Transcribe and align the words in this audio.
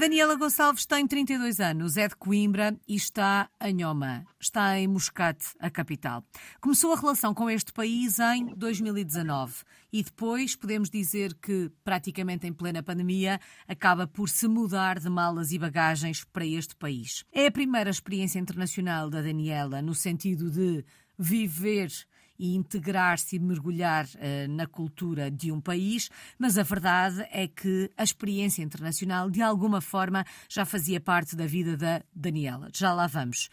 Daniela 0.00 0.34
Gonçalves 0.34 0.86
tem 0.86 1.06
32 1.06 1.60
anos, 1.60 1.98
é 1.98 2.08
de 2.08 2.16
Coimbra 2.16 2.74
e 2.88 2.96
está 2.96 3.50
em 3.62 3.84
Oman. 3.84 4.24
Está 4.40 4.78
em 4.78 4.88
Muscat, 4.88 5.38
a 5.58 5.68
capital. 5.68 6.24
Começou 6.58 6.94
a 6.94 6.96
relação 6.98 7.34
com 7.34 7.50
este 7.50 7.70
país 7.70 8.18
em 8.18 8.46
2019 8.56 9.56
e 9.92 10.02
depois 10.02 10.56
podemos 10.56 10.88
dizer 10.88 11.34
que, 11.34 11.70
praticamente 11.84 12.46
em 12.46 12.52
plena 12.54 12.82
pandemia, 12.82 13.38
acaba 13.68 14.06
por 14.06 14.30
se 14.30 14.48
mudar 14.48 14.98
de 14.98 15.10
malas 15.10 15.52
e 15.52 15.58
bagagens 15.58 16.24
para 16.24 16.46
este 16.46 16.74
país. 16.76 17.22
É 17.30 17.48
a 17.48 17.52
primeira 17.52 17.90
experiência 17.90 18.38
internacional 18.38 19.10
da 19.10 19.20
Daniela 19.20 19.82
no 19.82 19.94
sentido 19.94 20.50
de 20.50 20.82
viver 21.18 21.90
e 22.40 22.56
integrar-se 22.56 23.36
e 23.36 23.38
mergulhar 23.38 24.06
uh, 24.06 24.48
na 24.50 24.66
cultura 24.66 25.30
de 25.30 25.52
um 25.52 25.60
país, 25.60 26.10
mas 26.38 26.56
a 26.56 26.62
verdade 26.62 27.20
é 27.30 27.46
que 27.46 27.90
a 27.98 28.02
experiência 28.02 28.62
internacional, 28.62 29.30
de 29.30 29.42
alguma 29.42 29.82
forma, 29.82 30.24
já 30.48 30.64
fazia 30.64 30.98
parte 30.98 31.36
da 31.36 31.46
vida 31.46 31.76
da 31.76 32.02
Daniela. 32.14 32.70
Já 32.74 32.94
lá 32.94 33.06
vamos. 33.06 33.50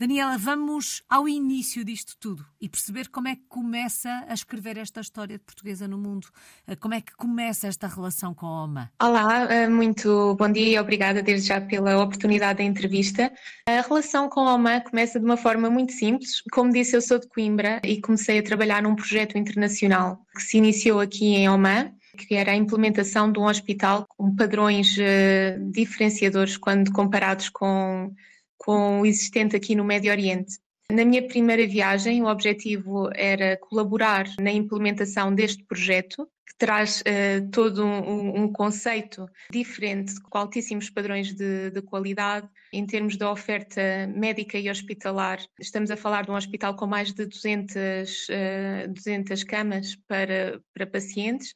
Daniela, 0.00 0.38
vamos 0.38 1.02
ao 1.10 1.28
início 1.28 1.84
disto 1.84 2.16
tudo 2.18 2.46
e 2.58 2.70
perceber 2.70 3.08
como 3.08 3.28
é 3.28 3.36
que 3.36 3.42
começa 3.50 4.24
a 4.26 4.32
escrever 4.32 4.78
esta 4.78 5.02
história 5.02 5.36
de 5.36 5.44
portuguesa 5.44 5.86
no 5.86 5.98
mundo. 5.98 6.26
Uh, 6.66 6.74
como 6.80 6.94
é 6.94 7.02
que 7.02 7.14
começa 7.14 7.66
esta 7.66 7.86
relação 7.86 8.32
com 8.32 8.46
a 8.46 8.64
OMA? 8.64 8.90
Olá, 8.98 9.46
uh, 9.46 9.70
muito 9.70 10.34
bom 10.36 10.50
dia 10.50 10.76
e 10.76 10.78
obrigada 10.78 11.22
desde 11.22 11.48
já 11.48 11.60
pela 11.60 12.02
oportunidade 12.02 12.60
da 12.60 12.64
entrevista. 12.64 13.30
A 13.68 13.82
relação 13.82 14.30
com 14.30 14.40
a 14.40 14.54
OMA 14.54 14.80
começa 14.80 15.20
de 15.20 15.26
uma 15.26 15.36
forma 15.36 15.68
muito 15.68 15.92
simples. 15.92 16.42
Como 16.50 16.72
disse, 16.72 16.96
eu 16.96 17.02
sou 17.02 17.18
de 17.18 17.28
Coimbra 17.28 17.78
e 17.84 18.00
comecei 18.00 18.30
comecei 18.30 18.38
a 18.38 18.42
trabalhar 18.42 18.82
num 18.82 18.94
projeto 18.94 19.36
internacional 19.36 20.24
que 20.34 20.42
se 20.42 20.56
iniciou 20.56 21.00
aqui 21.00 21.26
em 21.26 21.48
Oman, 21.50 21.92
que 22.16 22.34
era 22.34 22.52
a 22.52 22.56
implementação 22.56 23.30
de 23.30 23.38
um 23.38 23.44
hospital 23.44 24.06
com 24.08 24.34
padrões 24.34 24.96
uh, 24.96 25.70
diferenciadores 25.70 26.56
quando 26.56 26.90
comparados 26.90 27.50
com, 27.50 28.14
com 28.60 29.00
o 29.00 29.06
existente 29.06 29.56
aqui 29.56 29.74
no 29.74 29.82
Médio 29.82 30.12
Oriente. 30.12 30.58
Na 30.92 31.04
minha 31.04 31.26
primeira 31.26 31.66
viagem, 31.66 32.22
o 32.22 32.26
objetivo 32.26 33.08
era 33.14 33.56
colaborar 33.56 34.26
na 34.38 34.50
implementação 34.50 35.34
deste 35.34 35.64
projeto, 35.64 36.28
que 36.46 36.54
traz 36.58 37.00
uh, 37.00 37.48
todo 37.50 37.84
um, 37.84 38.42
um, 38.42 38.52
conceito 38.52 39.26
diferente, 39.50 40.20
com 40.20 40.36
altíssimos 40.36 40.90
padrões 40.90 41.32
de, 41.32 41.70
de, 41.70 41.80
qualidade, 41.80 42.48
em 42.72 42.84
termos 42.84 43.16
da 43.16 43.30
oferta 43.30 43.80
médica 44.14 44.58
e 44.58 44.68
hospitalar. 44.68 45.38
Estamos 45.58 45.90
a 45.90 45.96
falar 45.96 46.24
de 46.24 46.30
um 46.30 46.34
hospital 46.34 46.74
com 46.74 46.86
mais 46.86 47.12
de 47.14 47.24
200, 47.24 48.28
uh, 48.28 48.92
200 48.92 49.44
camas 49.44 49.96
para, 50.06 50.60
para 50.74 50.86
pacientes 50.86 51.54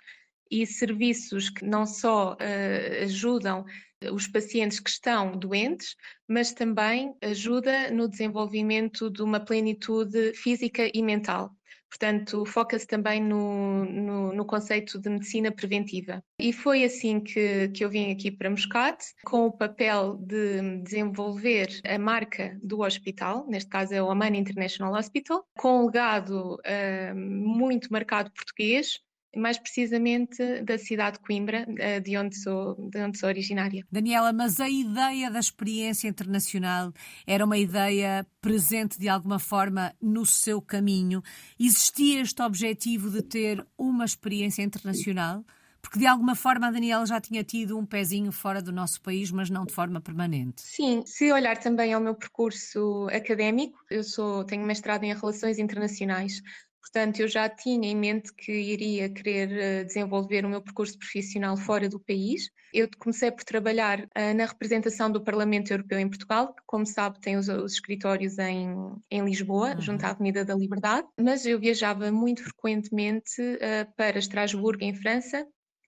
e 0.50 0.66
serviços 0.66 1.50
que 1.50 1.64
não 1.64 1.86
só 1.86 2.34
uh, 2.34 3.04
ajudam 3.04 3.64
os 4.12 4.26
pacientes 4.26 4.80
que 4.80 4.90
estão 4.90 5.32
doentes, 5.32 5.96
mas 6.28 6.52
também 6.52 7.14
ajuda 7.22 7.90
no 7.90 8.08
desenvolvimento 8.08 9.10
de 9.10 9.22
uma 9.22 9.40
plenitude 9.40 10.34
física 10.34 10.90
e 10.92 11.02
mental. 11.02 11.50
Portanto, 11.94 12.44
foca-se 12.44 12.88
também 12.88 13.22
no, 13.22 13.84
no, 13.84 14.32
no, 14.32 14.44
conceito 14.44 14.98
de 14.98 15.08
medicina 15.08 15.52
preventiva. 15.52 16.20
E 16.40 16.52
foi 16.52 16.82
assim 16.82 17.20
que, 17.20 17.68
que 17.68 17.84
eu 17.84 17.88
vim 17.88 18.10
aqui 18.10 18.32
para 18.32 18.50
Muscat, 18.50 18.98
com 19.24 19.46
o 19.46 19.52
papel 19.52 20.16
de 20.16 20.80
desenvolver 20.82 21.68
a 21.86 21.96
marca 21.96 22.58
do 22.60 22.80
hospital, 22.80 23.46
neste 23.48 23.70
caso 23.70 23.94
é 23.94 24.02
o 24.02 24.08
Oman 24.08 24.36
International 24.36 24.92
Hospital, 24.92 25.46
com 25.56 25.82
um 25.82 25.86
legado 25.86 26.56
uh, 26.56 27.14
muito 27.16 27.92
marcado 27.92 28.32
português, 28.32 28.98
mais 29.36 29.58
precisamente 29.58 30.62
da 30.62 30.78
cidade 30.78 31.18
de 31.18 31.24
Coimbra, 31.24 31.66
eh, 31.78 32.00
de 32.00 32.16
onde 32.16 32.36
sou, 32.36 32.74
de 32.90 33.00
onde 33.00 33.18
sou 33.18 33.28
originária. 33.28 33.84
Daniela, 33.90 34.32
mas 34.32 34.60
a 34.60 34.68
ideia 34.68 35.30
da 35.30 35.38
experiência 35.38 36.08
internacional 36.08 36.92
era 37.26 37.44
uma 37.44 37.58
ideia 37.58 38.26
presente 38.40 38.98
de 38.98 39.08
alguma 39.08 39.38
forma 39.38 39.94
no 40.00 40.24
seu 40.24 40.60
caminho? 40.60 41.22
Existia 41.58 42.20
este 42.20 42.42
objetivo 42.42 43.10
de 43.10 43.22
ter 43.22 43.66
uma 43.76 44.04
experiência 44.04 44.62
internacional? 44.62 45.44
Porque 45.84 45.98
de 45.98 46.06
alguma 46.06 46.34
forma 46.34 46.66
a 46.66 46.70
Daniela 46.70 47.04
já 47.04 47.20
tinha 47.20 47.44
tido 47.44 47.78
um 47.78 47.84
pezinho 47.84 48.32
fora 48.32 48.62
do 48.62 48.72
nosso 48.72 49.02
país, 49.02 49.30
mas 49.30 49.50
não 49.50 49.66
de 49.66 49.74
forma 49.74 50.00
permanente. 50.00 50.62
Sim, 50.62 51.02
se 51.04 51.30
olhar 51.30 51.58
também 51.58 51.92
ao 51.92 52.00
meu 52.00 52.14
percurso 52.14 53.06
académico, 53.12 53.78
eu 53.90 54.02
sou, 54.02 54.44
tenho 54.44 54.64
mestrado 54.64 55.04
em 55.04 55.14
Relações 55.14 55.58
Internacionais, 55.58 56.40
Portanto, 56.84 57.18
eu 57.20 57.28
já 57.28 57.48
tinha 57.48 57.88
em 57.88 57.96
mente 57.96 58.30
que 58.34 58.52
iria 58.52 59.08
querer 59.08 59.50
eh, 59.52 59.84
desenvolver 59.84 60.44
o 60.44 60.50
meu 60.50 60.60
percurso 60.60 60.98
profissional 60.98 61.56
fora 61.56 61.88
do 61.88 61.98
país. 61.98 62.50
Eu 62.74 62.90
comecei 62.98 63.30
por 63.30 63.42
trabalhar 63.42 64.00
uh, 64.00 64.34
na 64.36 64.44
representação 64.44 65.10
do 65.10 65.24
Parlamento 65.24 65.70
Europeu 65.70 65.98
em 65.98 66.08
Portugal, 66.08 66.52
que, 66.52 66.62
como 66.66 66.84
sabe, 66.84 67.18
tem 67.20 67.38
os, 67.38 67.48
os 67.48 67.72
escritórios 67.72 68.38
em, 68.38 68.68
em 69.10 69.24
Lisboa, 69.24 69.70
uhum. 69.70 69.80
junto 69.80 70.04
à 70.04 70.10
Avenida 70.10 70.44
da 70.44 70.54
Liberdade, 70.54 71.08
mas 71.18 71.46
eu 71.46 71.58
viajava 71.58 72.12
muito 72.12 72.42
frequentemente 72.42 73.40
uh, 73.40 73.90
para 73.96 74.18
Estrasburgo, 74.18 74.84
em 74.84 74.94
França, 74.94 75.46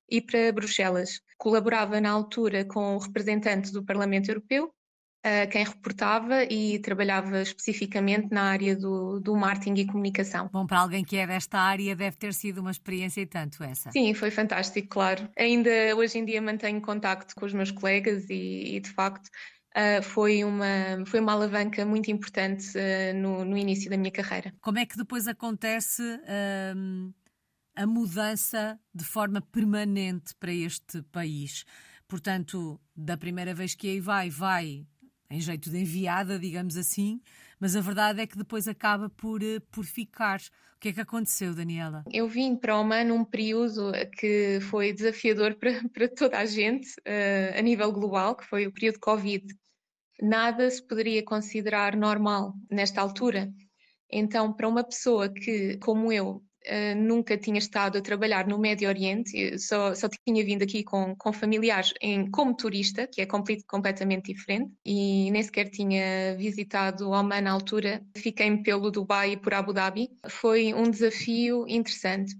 e 0.08 0.20
para 0.20 0.52
Bruxelas. 0.52 1.20
Colaborava 1.36 2.00
na 2.00 2.10
altura 2.10 2.64
com 2.64 2.96
o 2.96 2.98
representante 2.98 3.70
do 3.70 3.84
Parlamento 3.84 4.30
Europeu 4.30 4.72
quem 5.50 5.64
reportava 5.64 6.44
e 6.44 6.78
trabalhava 6.78 7.42
especificamente 7.42 8.28
na 8.30 8.42
área 8.42 8.76
do, 8.76 9.18
do 9.20 9.34
marketing 9.34 9.80
e 9.80 9.86
comunicação. 9.86 10.48
Bom, 10.52 10.66
para 10.66 10.80
alguém 10.80 11.04
que 11.04 11.16
é 11.16 11.26
desta 11.26 11.58
área, 11.58 11.96
deve 11.96 12.16
ter 12.16 12.32
sido 12.32 12.60
uma 12.60 12.70
experiência 12.70 13.20
e 13.20 13.26
tanto 13.26 13.62
essa. 13.62 13.90
Sim, 13.90 14.14
foi 14.14 14.30
fantástico, 14.30 14.88
claro. 14.88 15.28
Ainda 15.36 15.70
hoje 15.96 16.18
em 16.18 16.24
dia 16.24 16.40
mantenho 16.40 16.80
contacto 16.80 17.34
com 17.34 17.44
os 17.44 17.52
meus 17.52 17.70
colegas 17.70 18.28
e, 18.30 18.76
e 18.76 18.80
de 18.80 18.90
facto, 18.90 19.28
Uh, 19.76 20.02
foi, 20.02 20.42
uma, 20.42 21.04
foi 21.04 21.20
uma 21.20 21.32
alavanca 21.32 21.84
muito 21.84 22.10
importante 22.10 22.66
uh, 22.78 23.14
no, 23.14 23.44
no, 23.44 23.58
início 23.58 23.90
da 23.90 23.96
minha 23.98 24.10
carreira. 24.10 24.50
Como 24.62 24.78
é 24.78 24.86
que 24.86 24.96
depois 24.96 25.28
acontece 25.28 26.02
uh, 26.02 27.14
a 27.74 27.86
mudança 27.86 28.80
de 28.94 29.04
forma 29.04 29.42
permanente 29.42 30.34
para 30.40 30.50
este 30.50 31.02
país? 31.12 31.66
Portanto, 32.08 32.80
da 32.96 33.18
primeira 33.18 33.52
vez 33.52 33.74
que 33.74 33.86
aí 33.88 34.00
vai, 34.00 34.30
vai 34.30 34.86
em 35.30 35.40
jeito 35.40 35.70
de 35.70 35.78
enviada, 35.78 36.38
digamos 36.38 36.76
assim, 36.76 37.20
mas 37.58 37.74
a 37.74 37.80
verdade 37.80 38.20
é 38.20 38.26
que 38.26 38.36
depois 38.36 38.68
acaba 38.68 39.08
por, 39.08 39.42
eh, 39.42 39.60
por 39.70 39.84
ficar. 39.84 40.40
O 40.76 40.78
que 40.78 40.88
é 40.88 40.92
que 40.92 41.00
aconteceu, 41.00 41.54
Daniela? 41.54 42.04
Eu 42.12 42.28
vim 42.28 42.54
para 42.54 42.78
Oman 42.78 43.04
num 43.04 43.24
período 43.24 43.92
que 44.18 44.58
foi 44.60 44.92
desafiador 44.92 45.54
para, 45.60 45.88
para 45.88 46.08
toda 46.08 46.38
a 46.38 46.44
gente, 46.44 46.88
uh, 47.00 47.58
a 47.58 47.62
nível 47.62 47.90
global, 47.92 48.36
que 48.36 48.44
foi 48.44 48.66
o 48.66 48.72
período 48.72 49.00
Covid. 49.00 49.46
Nada 50.20 50.70
se 50.70 50.86
poderia 50.86 51.24
considerar 51.24 51.96
normal 51.96 52.54
nesta 52.70 53.00
altura. 53.00 53.50
Então, 54.10 54.52
para 54.52 54.68
uma 54.68 54.84
pessoa 54.84 55.28
que, 55.28 55.78
como 55.78 56.12
eu, 56.12 56.42
Uh, 56.66 56.96
nunca 56.96 57.36
tinha 57.36 57.58
estado 57.58 57.98
a 57.98 58.00
trabalhar 58.00 58.46
no 58.48 58.58
Médio 58.58 58.88
Oriente, 58.88 59.56
só, 59.58 59.94
só 59.94 60.08
tinha 60.08 60.44
vindo 60.44 60.62
aqui 60.62 60.82
com, 60.82 61.14
com 61.14 61.32
familiares 61.32 61.94
em, 62.00 62.28
como 62.30 62.56
turista, 62.56 63.06
que 63.06 63.20
é 63.20 63.26
completamente 63.26 64.34
diferente, 64.34 64.72
e 64.84 65.30
nem 65.30 65.42
sequer 65.42 65.70
tinha 65.70 66.36
visitado 66.36 67.10
Oman 67.10 67.40
na 67.40 67.52
altura. 67.52 68.02
Fiquei 68.16 68.56
pelo 68.58 68.90
Dubai 68.90 69.32
e 69.32 69.36
por 69.36 69.54
Abu 69.54 69.72
Dhabi. 69.72 70.10
Foi 70.28 70.74
um 70.74 70.90
desafio 70.90 71.64
interessante. 71.68 72.34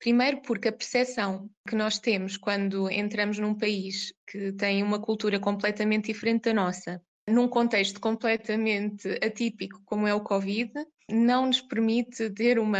Primeiro, 0.00 0.40
porque 0.40 0.68
a 0.68 0.72
percepção 0.72 1.50
que 1.68 1.76
nós 1.76 1.98
temos 1.98 2.36
quando 2.36 2.90
entramos 2.90 3.38
num 3.38 3.54
país 3.54 4.12
que 4.26 4.50
tem 4.52 4.82
uma 4.82 4.98
cultura 4.98 5.38
completamente 5.38 6.06
diferente 6.06 6.44
da 6.44 6.54
nossa, 6.54 7.02
num 7.28 7.46
contexto 7.46 8.00
completamente 8.00 9.08
atípico 9.22 9.82
como 9.84 10.06
é 10.06 10.14
o 10.14 10.22
Covid, 10.22 10.72
não 11.12 11.46
nos 11.46 11.60
permite 11.60 12.30
ter 12.30 12.58
uma, 12.58 12.78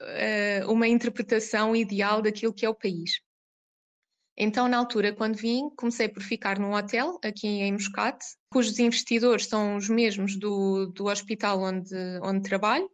eh, 0.00 0.64
uma 0.66 0.88
interpretação 0.88 1.74
ideal 1.74 2.22
daquilo 2.22 2.54
que 2.54 2.64
é 2.64 2.68
o 2.68 2.74
país. 2.74 3.20
Então, 4.42 4.68
na 4.68 4.78
altura, 4.78 5.12
quando 5.12 5.36
vim, 5.36 5.68
comecei 5.76 6.08
por 6.08 6.22
ficar 6.22 6.58
num 6.58 6.72
hotel 6.72 7.18
aqui 7.22 7.46
em 7.46 7.72
Muscat, 7.72 8.18
cujos 8.50 8.78
investidores 8.78 9.46
são 9.46 9.76
os 9.76 9.88
mesmos 9.88 10.34
do, 10.38 10.86
do 10.86 11.06
hospital 11.06 11.60
onde, 11.60 11.94
onde 12.22 12.48
trabalho. 12.48 12.90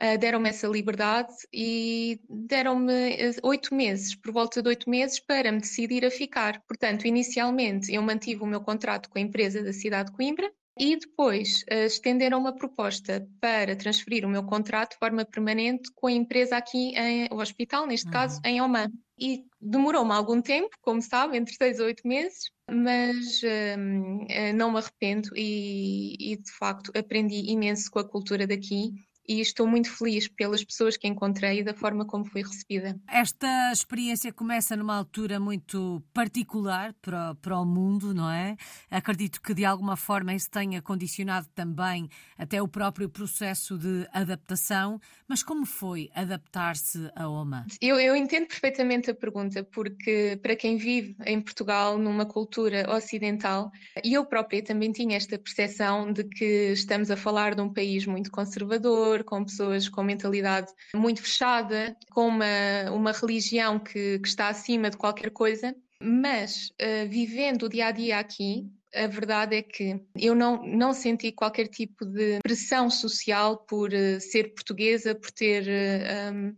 Uh, 0.00 0.16
deram-me 0.16 0.48
essa 0.48 0.68
liberdade 0.68 1.34
e 1.52 2.20
deram-me 2.28 2.92
eh, 2.92 3.32
oito 3.42 3.74
meses, 3.74 4.14
por 4.14 4.32
volta 4.32 4.62
de 4.62 4.68
oito 4.68 4.88
meses, 4.88 5.18
para 5.18 5.50
me 5.50 5.58
decidir 5.58 6.04
a 6.04 6.10
ficar. 6.12 6.62
Portanto, 6.68 7.08
inicialmente 7.08 7.92
eu 7.92 8.00
mantive 8.00 8.44
o 8.44 8.46
meu 8.46 8.60
contrato 8.60 9.10
com 9.10 9.18
a 9.18 9.20
empresa 9.20 9.60
da 9.60 9.72
cidade 9.72 10.10
de 10.10 10.16
Coimbra, 10.16 10.48
e 10.78 10.96
depois 10.96 11.62
uh, 11.70 11.86
estenderam 11.86 12.38
uma 12.38 12.54
proposta 12.54 13.26
para 13.40 13.76
transferir 13.76 14.24
o 14.24 14.28
meu 14.28 14.44
contrato 14.44 14.92
de 14.92 14.98
forma 14.98 15.24
permanente 15.24 15.90
com 15.94 16.06
a 16.06 16.12
empresa 16.12 16.56
aqui, 16.56 16.96
em, 16.96 17.28
o 17.30 17.36
hospital, 17.36 17.86
neste 17.86 18.06
uhum. 18.06 18.12
caso, 18.12 18.40
em 18.44 18.60
Oman. 18.60 18.90
E 19.18 19.44
demorou-me 19.60 20.12
algum 20.12 20.40
tempo, 20.40 20.70
como 20.80 21.02
sabe, 21.02 21.36
entre 21.36 21.54
seis 21.54 21.80
ou 21.80 21.86
oito 21.86 22.06
meses, 22.06 22.50
mas 22.70 23.42
uh, 23.42 24.54
não 24.54 24.70
me 24.70 24.78
arrependo 24.78 25.30
e, 25.34 26.32
e, 26.32 26.36
de 26.36 26.52
facto 26.52 26.92
aprendi 26.96 27.50
imenso 27.50 27.90
com 27.90 27.98
a 27.98 28.08
cultura 28.08 28.46
daqui 28.46 28.92
e 29.28 29.40
estou 29.40 29.66
muito 29.66 29.90
feliz 29.90 30.26
pelas 30.26 30.64
pessoas 30.64 30.96
que 30.96 31.06
encontrei 31.06 31.60
e 31.60 31.62
da 31.62 31.74
forma 31.74 32.06
como 32.06 32.24
fui 32.24 32.42
recebida. 32.42 32.98
Esta 33.06 33.70
experiência 33.70 34.32
começa 34.32 34.74
numa 34.74 34.96
altura 34.96 35.38
muito 35.38 36.02
particular 36.14 36.94
para, 37.02 37.34
para 37.34 37.58
o 37.58 37.66
mundo, 37.66 38.14
não 38.14 38.30
é? 38.30 38.56
Acredito 38.90 39.42
que 39.42 39.52
de 39.52 39.64
alguma 39.64 39.96
forma 39.96 40.34
isso 40.34 40.50
tenha 40.50 40.80
condicionado 40.80 41.46
também 41.54 42.08
até 42.38 42.62
o 42.62 42.66
próprio 42.68 43.08
processo 43.08 43.76
de 43.76 44.08
adaptação, 44.12 44.98
mas 45.28 45.42
como 45.42 45.66
foi 45.66 46.08
adaptar-se 46.14 47.10
a 47.14 47.28
OMA? 47.28 47.66
Eu, 47.80 48.00
eu 48.00 48.16
entendo 48.16 48.46
perfeitamente 48.46 49.10
a 49.10 49.14
pergunta, 49.14 49.62
porque 49.62 50.38
para 50.42 50.56
quem 50.56 50.76
vive 50.76 51.16
em 51.26 51.40
Portugal 51.40 51.98
numa 51.98 52.24
cultura 52.24 52.86
ocidental, 52.94 53.70
e 54.02 54.14
eu 54.14 54.24
própria 54.24 54.62
também 54.62 54.90
tinha 54.92 55.16
esta 55.16 55.38
percepção 55.38 56.10
de 56.12 56.24
que 56.24 56.72
estamos 56.72 57.10
a 57.10 57.16
falar 57.16 57.54
de 57.54 57.60
um 57.60 57.72
país 57.72 58.06
muito 58.06 58.30
conservador, 58.30 59.17
com 59.24 59.44
pessoas 59.44 59.88
com 59.88 60.02
mentalidade 60.02 60.72
muito 60.94 61.22
fechada, 61.22 61.96
com 62.10 62.28
uma, 62.28 62.90
uma 62.92 63.12
religião 63.12 63.78
que, 63.78 64.18
que 64.18 64.28
está 64.28 64.48
acima 64.48 64.90
de 64.90 64.96
qualquer 64.96 65.30
coisa, 65.30 65.74
mas 66.00 66.68
uh, 66.80 67.08
vivendo 67.08 67.64
o 67.64 67.68
dia 67.68 67.86
a 67.86 67.90
dia 67.90 68.18
aqui, 68.18 68.70
a 68.94 69.06
verdade 69.06 69.56
é 69.56 69.62
que 69.62 70.00
eu 70.16 70.34
não, 70.34 70.62
não 70.64 70.92
senti 70.92 71.32
qualquer 71.32 71.68
tipo 71.68 72.04
de 72.04 72.38
pressão 72.42 72.88
social 72.90 73.58
por 73.58 73.90
uh, 73.92 74.20
ser 74.20 74.54
portuguesa, 74.54 75.14
por 75.14 75.30
ter 75.30 75.64
uh, 75.64 76.34
um, 76.34 76.54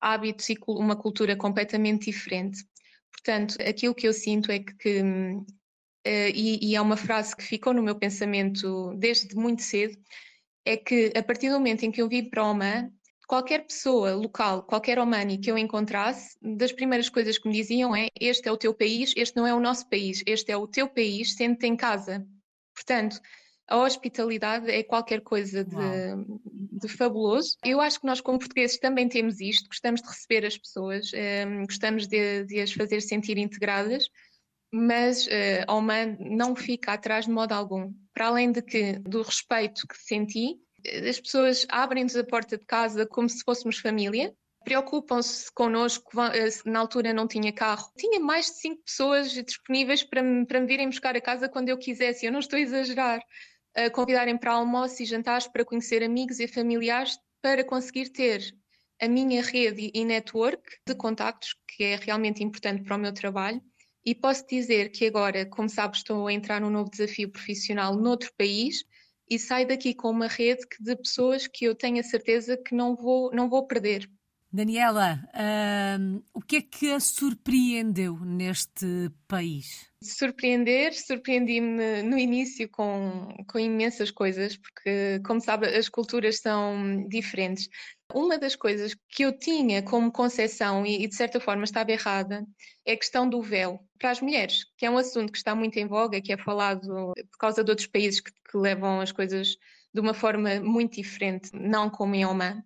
hábitos 0.00 0.48
e 0.50 0.56
uma 0.66 0.96
cultura 0.96 1.36
completamente 1.36 2.06
diferente. 2.06 2.64
Portanto, 3.12 3.56
aquilo 3.60 3.94
que 3.94 4.08
eu 4.08 4.12
sinto 4.12 4.50
é 4.50 4.58
que, 4.58 4.74
que 4.74 5.00
uh, 5.00 5.44
e, 6.06 6.70
e 6.70 6.74
é 6.74 6.80
uma 6.80 6.96
frase 6.96 7.36
que 7.36 7.44
ficou 7.44 7.72
no 7.72 7.82
meu 7.82 7.94
pensamento 7.94 8.94
desde 8.96 9.34
muito 9.36 9.62
cedo, 9.62 9.96
é 10.68 10.76
que 10.76 11.10
a 11.16 11.22
partir 11.22 11.48
do 11.48 11.54
momento 11.54 11.84
em 11.84 11.90
que 11.90 12.02
eu 12.02 12.08
vim 12.08 12.28
para 12.28 12.44
Oman, 12.44 12.92
qualquer 13.26 13.64
pessoa 13.66 14.14
local, 14.14 14.62
qualquer 14.64 14.98
Omani 14.98 15.38
que 15.38 15.50
eu 15.50 15.56
encontrasse, 15.56 16.36
das 16.42 16.72
primeiras 16.72 17.08
coisas 17.08 17.38
que 17.38 17.48
me 17.48 17.54
diziam 17.54 17.96
é: 17.96 18.08
Este 18.20 18.48
é 18.48 18.52
o 18.52 18.56
teu 18.56 18.74
país, 18.74 19.14
este 19.16 19.34
não 19.36 19.46
é 19.46 19.54
o 19.54 19.60
nosso 19.60 19.88
país, 19.88 20.22
este 20.26 20.52
é 20.52 20.56
o 20.56 20.66
teu 20.66 20.86
país, 20.86 21.34
sente 21.34 21.66
em 21.66 21.74
casa. 21.74 22.26
Portanto, 22.74 23.18
a 23.66 23.78
hospitalidade 23.78 24.70
é 24.70 24.82
qualquer 24.82 25.22
coisa 25.22 25.64
de, 25.64 25.76
de, 26.80 26.88
fabuloso. 26.88 27.56
Eu 27.64 27.80
acho 27.80 28.00
que 28.00 28.06
nós, 28.06 28.20
como 28.20 28.38
portugueses, 28.38 28.78
também 28.78 29.08
temos 29.08 29.40
isto, 29.40 29.68
gostamos 29.68 30.00
de 30.00 30.08
receber 30.08 30.46
as 30.46 30.56
pessoas, 30.56 31.12
ehm, 31.12 31.64
gostamos 31.66 32.06
de, 32.06 32.44
de, 32.44 32.60
as 32.60 32.72
fazer 32.72 33.02
sentir 33.02 33.36
integradas, 33.36 34.08
mas 34.72 35.26
uh, 35.26 35.72
Oman 35.72 36.16
não 36.20 36.54
fica 36.54 36.92
atrás 36.92 37.26
de 37.26 37.30
modo 37.30 37.52
algum. 37.52 37.92
Para 38.12 38.26
além 38.26 38.52
de 38.52 38.62
que, 38.62 38.94
do 39.00 39.22
respeito 39.22 39.86
que 39.86 39.96
senti, 39.96 40.56
as 41.08 41.20
pessoas 41.20 41.66
abrem-nos 41.68 42.16
a 42.16 42.24
porta 42.24 42.56
de 42.56 42.64
casa 42.64 43.06
como 43.06 43.28
se 43.28 43.42
fôssemos 43.44 43.78
família, 43.78 44.34
preocupam-se 44.64 45.50
connosco, 45.52 46.10
eh, 46.20 46.48
na 46.66 46.80
altura 46.80 47.12
não 47.12 47.26
tinha 47.26 47.52
carro. 47.52 47.90
Tinha 47.96 48.20
mais 48.20 48.46
de 48.46 48.58
cinco 48.58 48.82
pessoas 48.84 49.32
disponíveis 49.32 50.02
para 50.02 50.22
me, 50.22 50.46
para 50.46 50.60
me 50.60 50.66
virem 50.66 50.88
buscar 50.88 51.16
a 51.16 51.20
casa 51.20 51.48
quando 51.48 51.68
eu 51.68 51.78
quisesse, 51.78 52.26
eu 52.26 52.32
não 52.32 52.40
estou 52.40 52.58
a 52.58 52.60
exagerar. 52.60 53.20
A 53.74 53.90
convidarem 53.90 54.36
para 54.36 54.52
almoço 54.52 55.02
e 55.02 55.06
jantares 55.06 55.46
para 55.46 55.64
conhecer 55.64 56.02
amigos 56.02 56.40
e 56.40 56.48
familiares 56.48 57.18
para 57.40 57.64
conseguir 57.64 58.10
ter 58.10 58.42
a 59.00 59.08
minha 59.08 59.42
rede 59.42 59.90
e 59.94 60.04
network 60.04 60.62
de 60.86 60.94
contactos, 60.94 61.54
que 61.68 61.84
é 61.84 61.96
realmente 61.96 62.42
importante 62.42 62.82
para 62.82 62.96
o 62.96 62.98
meu 62.98 63.12
trabalho. 63.12 63.62
E 64.04 64.14
posso 64.14 64.46
dizer 64.46 64.90
que 64.90 65.06
agora, 65.06 65.44
como 65.46 65.68
sabes, 65.68 65.98
estou 65.98 66.26
a 66.26 66.32
entrar 66.32 66.60
num 66.60 66.70
novo 66.70 66.90
desafio 66.90 67.30
profissional 67.30 67.96
noutro 67.96 68.32
país 68.36 68.84
e 69.28 69.38
saio 69.38 69.68
daqui 69.68 69.94
com 69.94 70.10
uma 70.10 70.26
rede 70.26 70.62
de 70.80 70.96
pessoas 70.96 71.46
que 71.46 71.64
eu 71.66 71.74
tenho 71.74 72.00
a 72.00 72.02
certeza 72.02 72.56
que 72.56 72.74
não 72.74 72.96
vou, 72.96 73.30
não 73.32 73.48
vou 73.48 73.66
perder. 73.66 74.08
Daniela, 74.50 75.20
o 76.32 76.40
que 76.40 76.56
é 76.56 76.62
que 76.62 76.90
a 76.90 76.98
surpreendeu 76.98 78.18
neste 78.20 79.10
país? 79.26 79.86
Surpreender, 80.02 80.94
surpreendi-me 80.94 82.02
no 82.02 82.16
início 82.16 82.66
com, 82.70 83.28
com 83.46 83.58
imensas 83.58 84.10
coisas, 84.10 84.56
porque, 84.56 85.20
como 85.26 85.38
sabe, 85.38 85.66
as 85.66 85.90
culturas 85.90 86.38
são 86.38 87.06
diferentes. 87.08 87.68
Uma 88.14 88.38
das 88.38 88.56
coisas 88.56 88.96
que 89.10 89.22
eu 89.22 89.38
tinha 89.38 89.82
como 89.82 90.10
concepção, 90.10 90.86
e, 90.86 91.06
de 91.06 91.14
certa 91.14 91.38
forma 91.38 91.64
estava 91.64 91.92
errada, 91.92 92.46
é 92.86 92.92
a 92.92 92.96
questão 92.96 93.28
do 93.28 93.42
véu 93.42 93.80
para 93.98 94.10
as 94.10 94.20
mulheres, 94.20 94.64
que 94.78 94.86
é 94.86 94.90
um 94.90 94.96
assunto 94.96 95.30
que 95.30 95.36
está 95.38 95.54
muito 95.54 95.76
em 95.76 95.86
voga, 95.86 96.20
que 96.20 96.32
é 96.32 96.38
falado 96.38 97.12
por 97.14 97.38
causa 97.38 97.62
de 97.62 97.70
outros 97.70 97.86
países 97.86 98.20
que, 98.20 98.32
que 98.32 98.56
levam 98.56 99.00
as 99.00 99.12
coisas 99.12 99.56
de 99.92 100.00
uma 100.00 100.14
forma 100.14 100.58
muito 100.60 100.94
diferente, 100.94 101.50
não 101.52 101.90
como 101.90 102.14
em 102.14 102.24
Oman. 102.24 102.62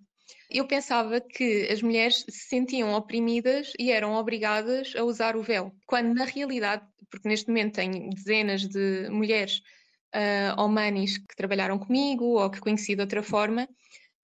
Eu 0.48 0.66
pensava 0.66 1.20
que 1.20 1.66
as 1.70 1.82
mulheres 1.82 2.24
se 2.28 2.48
sentiam 2.48 2.92
oprimidas 2.94 3.72
e 3.78 3.90
eram 3.90 4.14
obrigadas 4.14 4.94
a 4.94 5.02
usar 5.02 5.36
o 5.36 5.42
véu, 5.42 5.74
quando 5.86 6.14
na 6.14 6.24
realidade, 6.24 6.84
porque 7.10 7.28
neste 7.28 7.48
momento 7.48 7.74
tenho 7.74 8.10
dezenas 8.10 8.68
de 8.68 9.08
mulheres 9.08 9.60
uh, 10.14 10.60
omanis 10.60 11.18
que 11.18 11.34
trabalharam 11.36 11.78
comigo 11.78 12.24
ou 12.40 12.50
que 12.50 12.60
conheci 12.60 12.94
de 12.94 13.00
outra 13.00 13.22
forma, 13.22 13.68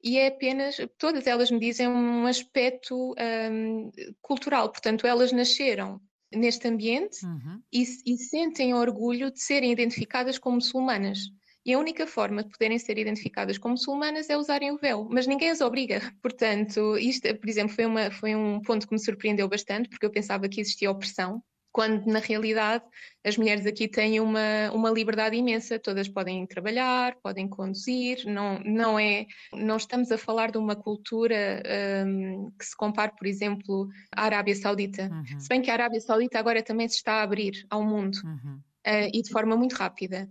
e 0.03 0.19
é 0.19 0.29
apenas, 0.29 0.77
todas 0.97 1.27
elas 1.27 1.51
me 1.51 1.59
dizem 1.59 1.89
um 1.89 2.27
aspecto 2.27 3.15
um, 3.51 3.91
cultural, 4.23 4.71
portanto, 4.71 5.07
elas 5.07 5.33
nasceram 5.33 6.01
neste 6.33 6.69
ambiente 6.69 7.25
uhum. 7.25 7.61
e, 7.73 7.83
e, 8.07 8.17
sentem 8.19 8.75
orgulho 8.75 9.31
de 9.31 9.41
serem 9.41 9.73
identificadas 9.73 10.39
como 10.39 10.57
muçulmanas. 10.57 11.21
E 11.65 11.73
a 11.75 11.79
única 11.79 12.07
forma 12.07 12.43
de 12.43 12.51
poderem 12.51 12.79
ser 12.79 12.99
identificadas 12.99 13.59
como 13.59 13.73
muçulmanas 13.73 14.31
é 14.31 14.37
usarem 14.37 14.71
o 14.71 14.79
véu, 14.79 15.07
mas 15.11 15.27
ninguém 15.27 15.51
as 15.51 15.61
obriga. 15.61 16.01
Portanto, 16.23 16.97
isto, 16.97 17.35
por 17.35 17.49
exemplo, 17.49 17.75
foi, 17.75 17.87
uma, 17.87 18.11
foi 18.11 18.35
um 18.35 18.61
ponto 18.63 18.87
que 18.87 18.93
me 18.93 19.01
surpreendeu 19.01 19.49
bastante, 19.49 19.89
porque 19.89 20.07
eu 20.07 20.11
pensava 20.11 20.49
que 20.49 20.61
existia 20.61 20.91
opressão 20.91 21.43
quando 21.73 22.07
na 22.07 22.19
realidade 22.19 22.85
as 23.25 23.37
mulheres 23.37 23.67
aqui 23.67 23.87
têm 23.87 24.21
uma, 24.21 24.71
uma 24.73 24.91
liberdade 24.91 25.37
imensa, 25.37 25.79
todas 25.79 26.09
podem 26.09 26.47
trabalhar, 26.47 27.15
podem 27.23 27.49
conduzir, 27.49 28.25
não, 28.27 28.59
não 28.61 28.99
é, 28.99 29.27
não 29.53 29.77
estamos 29.77 30.11
a 30.11 30.19
falar 30.19 30.51
de 30.51 30.59
uma 30.59 30.75
cultura 30.75 31.63
um, 32.07 32.51
que 32.59 32.65
se 32.65 32.77
compare, 32.77 33.13
por 33.17 33.27
exemplo, 33.27 33.89
à 34.15 34.25
Arábia 34.25 34.55
Saudita, 34.55 35.11
uhum. 35.13 35.41
se 35.41 35.49
bem 35.49 35.61
que 35.61 35.71
a 35.71 35.75
Arábia 35.75 36.01
Saudita 36.01 36.39
agora 36.39 36.63
também 36.63 36.89
se 36.89 36.97
está 36.97 37.15
a 37.15 37.23
abrir 37.23 37.67
ao 37.71 37.85
mundo 37.85 38.19
uhum. 38.25 38.61
uh, 38.87 39.11
e 39.13 39.23
de 39.23 39.31
forma 39.31 39.57
muito 39.57 39.75
rápida. 39.75 40.29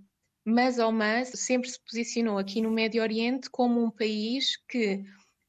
Mas 0.49 0.79
Oman 0.79 1.25
sempre 1.25 1.69
se 1.69 1.77
posicionou 1.83 2.37
aqui 2.37 2.61
no 2.61 2.71
Médio 2.71 3.01
Oriente 3.01 3.49
como 3.49 3.83
um 3.83 3.91
país 3.91 4.55
que 4.69 5.03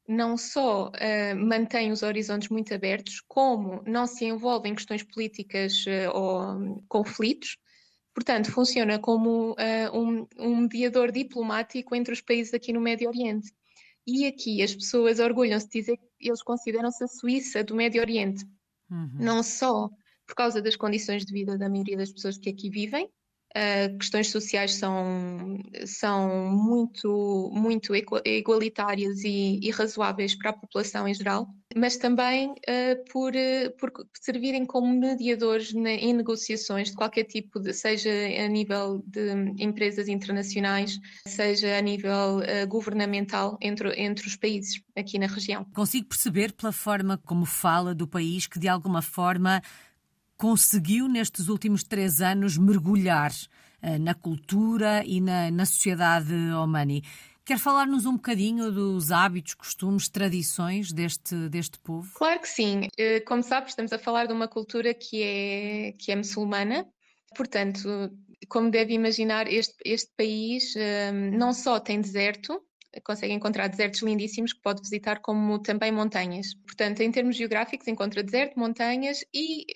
não 0.09 0.38
só 0.38 0.88
uh, 0.88 1.37
mantém 1.37 1.93
os 1.93 2.03
horizontes 2.03 2.49
muito 2.49 2.73
abertos, 2.73 3.21
como 3.29 3.83
não 3.87 4.07
se 4.07 4.25
envolve 4.25 4.67
em 4.67 4.75
questões 4.75 5.03
políticas 5.03 5.85
uh, 5.85 6.11
ou 6.15 6.83
conflitos. 6.88 7.59
Portanto, 8.15 8.50
funciona 8.50 8.99
como 8.99 9.53
uh, 9.53 9.57
um, 9.97 10.27
um, 10.38 10.57
mediador 10.62 11.12
diplomático 11.12 11.95
entre 11.95 12.15
os 12.15 12.23
países 12.23 12.55
aqui 12.55 12.73
no 12.73 12.81
Médio 12.81 13.07
Oriente. 13.09 13.53
E 14.07 14.27
aqui 14.27 14.62
as 14.62 14.75
pessoas 14.75 15.21
orgulham-se 15.21 15.67
de 15.67 15.81
dizer 15.81 15.97
que 15.99 16.29
eles 16.29 16.43
consideram-se 16.43 17.05
a 17.05 17.07
Suíça 17.07 17.62
do 17.62 17.75
Médio 17.75 18.00
Oriente. 18.00 18.45
Uhum. 18.91 19.11
Não 19.21 19.43
só 19.43 19.91
por 20.27 20.35
causa 20.35 20.62
das 20.62 20.75
condições 20.75 21.27
de 21.27 21.33
vida 21.33 21.59
da 21.59 21.69
maioria 21.69 21.99
das 21.99 22.11
pessoas 22.11 22.38
que 22.38 22.49
aqui 22.49 22.71
vivem, 22.71 23.11
Uh, 23.59 23.99
questões 23.99 24.31
sociais 24.31 24.75
são, 24.75 25.59
são 25.85 26.49
muito, 26.49 27.50
muito 27.53 27.93
igualitárias 28.25 29.25
e, 29.25 29.59
e 29.61 29.71
razoáveis 29.71 30.37
para 30.37 30.50
a 30.50 30.53
população 30.53 31.09
em 31.09 31.15
geral, 31.15 31.49
mas 31.75 31.97
também 31.97 32.50
uh, 32.50 33.11
por, 33.11 33.33
uh, 33.35 33.77
por 33.77 33.91
servirem 34.21 34.65
como 34.65 34.87
mediadores 34.87 35.73
na, 35.73 35.91
em 35.91 36.12
negociações 36.12 36.91
de 36.91 36.95
qualquer 36.95 37.25
tipo, 37.25 37.59
de, 37.59 37.73
seja 37.73 38.11
a 38.11 38.47
nível 38.47 39.03
de 39.05 39.33
empresas 39.59 40.07
internacionais, 40.07 40.97
seja 41.27 41.77
a 41.77 41.81
nível 41.81 42.41
governamental 42.69 43.59
entre, 43.61 43.91
entre 44.00 44.29
os 44.29 44.37
países 44.37 44.81
aqui 44.97 45.19
na 45.19 45.27
região. 45.27 45.65
Consigo 45.75 46.07
perceber 46.07 46.53
pela 46.53 46.71
forma 46.71 47.19
como 47.19 47.45
fala 47.45 47.93
do 47.93 48.07
país 48.07 48.47
que 48.47 48.61
de 48.61 48.69
alguma 48.69 49.03
forma 49.03 49.61
conseguiu, 50.38 51.09
nestes 51.09 51.49
últimos 51.49 51.83
três 51.83 52.23
anos, 52.23 52.57
mergulhar 52.57 53.33
uh, 53.33 53.99
na 53.99 54.14
cultura 54.14 55.02
e 55.04 55.21
na, 55.21 55.50
na 55.50 55.66
sociedade 55.66 56.33
omani. 56.52 57.02
Quer 57.45 57.59
falar-nos 57.59 58.04
um 58.04 58.12
bocadinho 58.12 58.71
dos 58.71 59.11
hábitos, 59.11 59.54
costumes, 59.54 60.09
tradições 60.09 60.92
deste, 60.92 61.35
deste 61.49 61.78
povo? 61.78 62.07
Claro 62.14 62.40
que 62.40 62.49
sim. 62.49 62.88
Eh, 62.99 63.21
como 63.21 63.42
sabes, 63.42 63.71
estamos 63.71 63.90
a 63.90 63.99
falar 63.99 64.26
de 64.26 64.35
uma 64.35 64.47
cultura 64.47 64.92
que 64.92 65.23
é, 65.23 65.92
que 65.92 66.12
é 66.12 66.16
muçulmana. 66.16 66.87
Portanto, 67.35 68.12
como 68.50 68.71
deve 68.71 68.92
imaginar, 68.92 69.50
este, 69.50 69.75
este 69.83 70.11
país 70.14 70.76
eh, 70.76 71.11
não 71.11 71.54
só 71.54 71.80
tem 71.80 72.02
deserto, 72.02 72.62
consegue 73.00 73.33
encontrar 73.33 73.69
desertos 73.69 74.02
lindíssimos 74.02 74.52
que 74.52 74.61
pode 74.61 74.83
visitar, 74.83 75.21
como 75.21 75.59
também 75.59 75.93
montanhas. 75.93 76.55
Portanto, 76.67 77.00
em 77.00 77.11
termos 77.11 77.37
geográficos, 77.37 77.88
encontra 77.88 78.23
deserto, 78.23 78.59
montanhas 78.59 79.25
e 79.35 79.67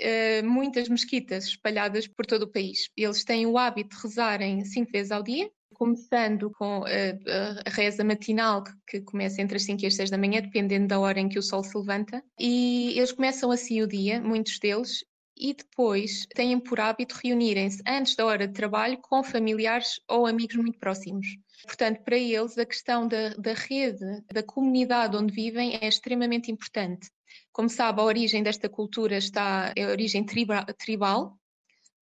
uh, 0.41 0.47
muitas 0.47 0.89
mesquitas 0.89 1.45
espalhadas 1.45 2.07
por 2.07 2.27
todo 2.27 2.43
o 2.43 2.53
país. 2.53 2.91
Eles 2.97 3.25
têm 3.25 3.47
o 3.47 3.59
hábito 3.59 3.97
de 3.97 4.03
rezarem 4.03 4.65
cinco 4.65 4.91
vezes 4.93 5.13
ao 5.13 5.23
dia, 5.23 5.51
começando 5.83 6.51
com 6.53 6.85
a, 6.85 7.69
a 7.69 7.71
reza 7.71 8.05
matinal, 8.05 8.63
que, 8.63 8.73
que, 8.87 9.01
começa 9.01 9.43
entre 9.43 9.57
as 9.57 9.65
5 9.65 9.83
e 9.83 9.87
as 9.87 9.97
6 9.97 10.11
da 10.11 10.19
manhã, 10.19 10.41
dependendo 10.41 10.87
da 10.87 11.01
hora 11.01 11.19
em 11.19 11.29
que 11.29 11.39
o 11.39 11.43
sol 11.43 11.65
se 11.65 11.77
levanta. 11.77 12.23
E 12.39 12.95
eles 12.97 13.11
começam 13.11 13.51
assim 13.51 13.83
o 13.83 13.89
dia, 13.89 14.21
muitos 14.21 14.59
deles, 14.61 15.05
e 15.43 15.53
depois 15.53 16.25
têm 16.37 16.61
por 16.61 16.79
hábito 16.79 17.19
reunirem-se 17.23 17.83
antes 17.85 18.15
da 18.15 18.25
hora 18.25 18.47
de 18.47 18.55
trabalho 18.55 18.97
com 18.99 19.25
familiares 19.25 20.01
ou 20.09 20.25
amigos 20.25 20.55
muito 20.55 20.79
próximos. 20.79 21.27
Portanto, 21.65 22.01
para 22.05 22.17
eles, 22.17 22.57
a 22.57 22.65
questão 22.65 23.09
da, 23.09 23.31
da 23.31 23.53
rede, 23.53 24.23
da 24.33 24.43
comunidade 24.43 25.17
onde 25.17 25.35
vivem 25.35 25.77
é 25.81 25.89
extremamente 25.89 26.51
importante. 26.51 27.11
Como 27.51 27.69
sabe, 27.69 28.01
a 28.01 28.05
origem 28.05 28.43
desta 28.43 28.69
cultura 28.69 29.17
está, 29.17 29.73
é 29.77 29.83
a 29.83 29.89
origem 29.89 30.25
tribal, 30.25 31.37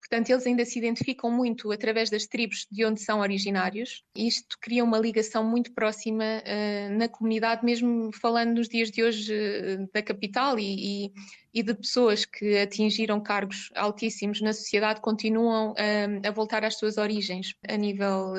Portanto, 0.01 0.31
eles 0.31 0.47
ainda 0.47 0.65
se 0.65 0.79
identificam 0.79 1.31
muito 1.31 1.71
através 1.71 2.11
das 2.11 2.27
tribos 2.27 2.67
de 2.71 2.85
onde 2.85 3.01
são 3.01 3.21
originários. 3.21 4.03
Isto 4.17 4.59
cria 4.59 4.83
uma 4.83 4.99
ligação 4.99 5.45
muito 5.45 5.73
próxima 5.73 6.25
uh, 6.25 6.99
na 6.99 7.09
comunidade, 7.09 7.65
mesmo 7.65 8.11
falando 8.13 8.57
nos 8.57 8.69
dias 8.69 8.91
de 8.91 9.05
hoje 9.05 9.33
uh, 9.33 9.89
da 9.93 10.03
capital 10.03 10.59
e, 10.59 11.07
e, 11.07 11.13
e, 11.55 11.63
de 11.63 11.75
pessoas 11.75 12.25
que 12.25 12.59
atingiram 12.59 13.21
cargos 13.21 13.71
altíssimos 13.77 14.41
na 14.41 14.53
sociedade, 14.53 15.01
continuam 15.01 15.73
uh, 15.73 16.27
a 16.27 16.31
voltar 16.31 16.65
às 16.65 16.77
suas 16.77 16.97
origens 16.97 17.55
a 17.69 17.77
nível 17.77 18.35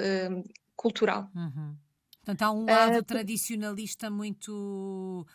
cultural. 0.76 1.30
Uhum. 1.36 1.76
Portanto, 2.18 2.42
há 2.42 2.52
um 2.52 2.66
lado 2.66 3.04
tradicionalista 3.04 4.10
muito, 4.10 5.26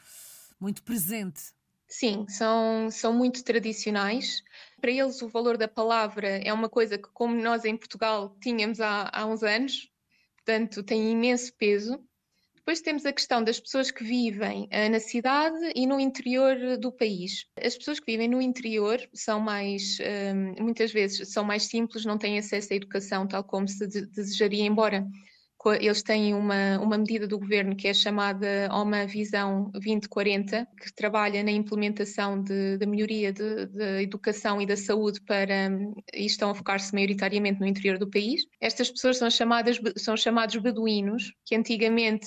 muito 0.61 0.83
presente. 0.83 1.56
Sim, 1.89 2.27
são, 2.29 2.91
são 2.91 3.13
muito 3.13 3.45
tradicionais 3.45 4.43
para 4.81 4.91
eles 4.91 5.23
o 5.23 5.29
valor 5.29 5.57
da 5.57 5.69
palavra 5.69 6.29
é 6.29 6.53
uma 6.53 6.69
coisa 6.69 6.99
que, 6.99 7.09
como 7.13 7.35
nós 7.35 7.65
em 7.65 7.77
Portugal 7.77 8.37
tínhamos 8.41 8.81
há, 8.81 9.11
há 9.13 9.27
uns 9.27 9.43
anos, 9.43 9.91
portanto 10.37 10.83
tem 10.83 11.11
imenso 11.11 11.53
peso. 11.57 11.99
Depois 12.55 12.81
temos 12.81 13.07
a 13.07 13.13
questão 13.13 13.43
das 13.45 13.61
pessoas 13.61 13.91
que 13.93 14.03
vivem 14.03 14.65
uh, 14.65 14.91
na 14.91 14.99
cidade 14.99 15.73
e 15.75 15.87
no 15.87 16.01
interior 16.01 16.77
do 16.77 16.91
país. 16.91 17.47
As 17.61 17.77
pessoas 17.77 18.01
que 18.01 18.07
vivem 18.07 18.29
no 18.29 18.43
interior 18.43 19.01
são 19.15 19.39
mais, 19.39 19.99
uh, 20.01 20.63
muitas 20.63 20.93
vezes, 20.93 21.33
são 21.33 21.45
mais 21.45 21.65
simples, 21.65 22.05
não 22.05 22.19
têm 22.19 22.39
acesso 22.39 22.73
à 22.73 22.77
educação 22.77 23.27
tal 23.27 23.45
como 23.45 23.69
se 23.69 23.87
desejaria, 23.87 24.65
embora 24.65 25.07
eles 25.75 26.03
têm 26.03 26.35
uma, 26.35 26.79
uma 26.79 26.99
medida 26.99 27.27
do 27.27 27.39
governo 27.39 27.75
que 27.75 27.89
é 27.89 27.95
chamada 27.95 28.69
OMA 28.73 29.07
Visão 29.07 29.71
2040, 29.73 30.67
que 30.81 30.95
trabalha 30.95 31.43
na 31.43 31.51
implementação 31.51 32.43
da 32.43 32.87
melhoria 32.87 33.33
da 33.33 34.03
educação 34.03 34.61
e 34.61 34.67
da 34.67 34.77
saúde 34.77 35.21
para, 35.23 35.69
e 36.15 36.27
estão 36.27 36.51
a 36.51 36.55
focar-se 36.55 36.95
maioritariamente 36.95 37.61
no 37.61 37.67
interior 37.67 37.99
do 37.99 38.11
país. 38.11 38.43
Estas 38.61 38.91
pessoas 38.91 39.19
são, 39.19 39.31
chamadas, 39.31 39.81
são 39.97 40.17
chamados 40.17 40.57
beduínos, 40.57 41.33
que 41.45 41.57
antigamente 41.57 42.27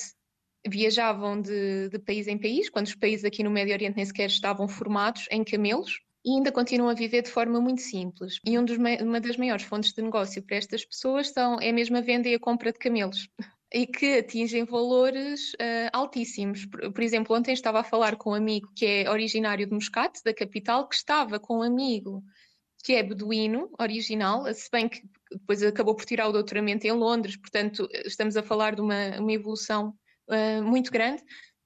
viajavam 0.68 1.42
de, 1.42 1.90
de 1.90 2.00
país 2.00 2.28
em 2.28 2.38
país, 2.38 2.70
quando 2.70 2.88
os 2.88 2.96
países 2.96 3.24
aqui 3.24 3.44
no 3.44 3.50
Médio 3.50 3.74
Oriente 3.74 3.96
nem 3.96 4.06
sequer 4.06 4.28
estavam 4.28 4.68
formados 4.68 5.26
em 5.32 5.44
camelos, 5.44 6.00
e 6.24 6.32
ainda 6.32 6.52
continuam 6.52 6.90
a 6.90 6.94
viver 6.94 7.22
de 7.22 7.30
forma 7.30 7.62
muito 7.62 7.82
simples. 7.82 8.40
E 8.46 8.58
um 8.58 8.66
dos, 8.66 8.78
uma 8.78 9.22
das 9.22 9.38
maiores 9.38 9.64
fontes 9.64 9.94
de 9.94 10.02
negócio 10.02 10.42
para 10.44 10.58
estas 10.58 10.84
pessoas 10.84 11.30
são, 11.30 11.60
é 11.60 11.72
mesmo 11.72 11.98
a 11.98 12.02
venda 12.02 12.28
e 12.28 12.36
a 12.36 12.40
compra 12.40 12.72
de 12.72 12.80
camelos. 12.80 13.30
E 13.72 13.86
que 13.86 14.18
atingem 14.18 14.66
valores 14.66 15.54
uh, 15.54 15.94
altíssimos. 15.94 16.66
Por, 16.66 16.92
por, 16.92 17.04
exemplo, 17.04 17.36
ontem 17.36 17.54
estava 17.54 17.82
a 17.82 17.84
falar 17.84 18.16
com 18.16 18.32
um 18.32 18.34
amigo 18.34 18.68
que 18.76 18.84
é 18.84 19.08
originário 19.08 19.68
de 19.68 19.72
Muscat, 19.72 20.24
da 20.26 20.34
capital, 20.34 20.90
que 20.90 20.96
estava 20.96 21.40
com 21.40 21.60
um 21.60 21.62
amigo 21.62 22.24
que 22.84 22.94
é 22.94 23.04
beduíno, 23.04 23.70
original, 23.80 24.52
se 24.56 24.72
bem 24.72 24.90
que 24.90 25.04
depois 25.32 25.62
acabou 25.62 25.94
por 25.94 26.04
tirar 26.04 26.28
o 26.28 26.32
doutoramento 26.32 26.88
em 26.88 26.94
Londres, 26.94 27.38
portanto, 27.38 27.88
estamos 28.06 28.36
a 28.36 28.42
falar 28.42 28.74
de 28.74 28.82
uma, 28.82 29.20
uma 29.20 29.34
evolução 29.34 29.94
uh, 30.28 30.64
muito 30.64 30.92
grande 30.92 31.22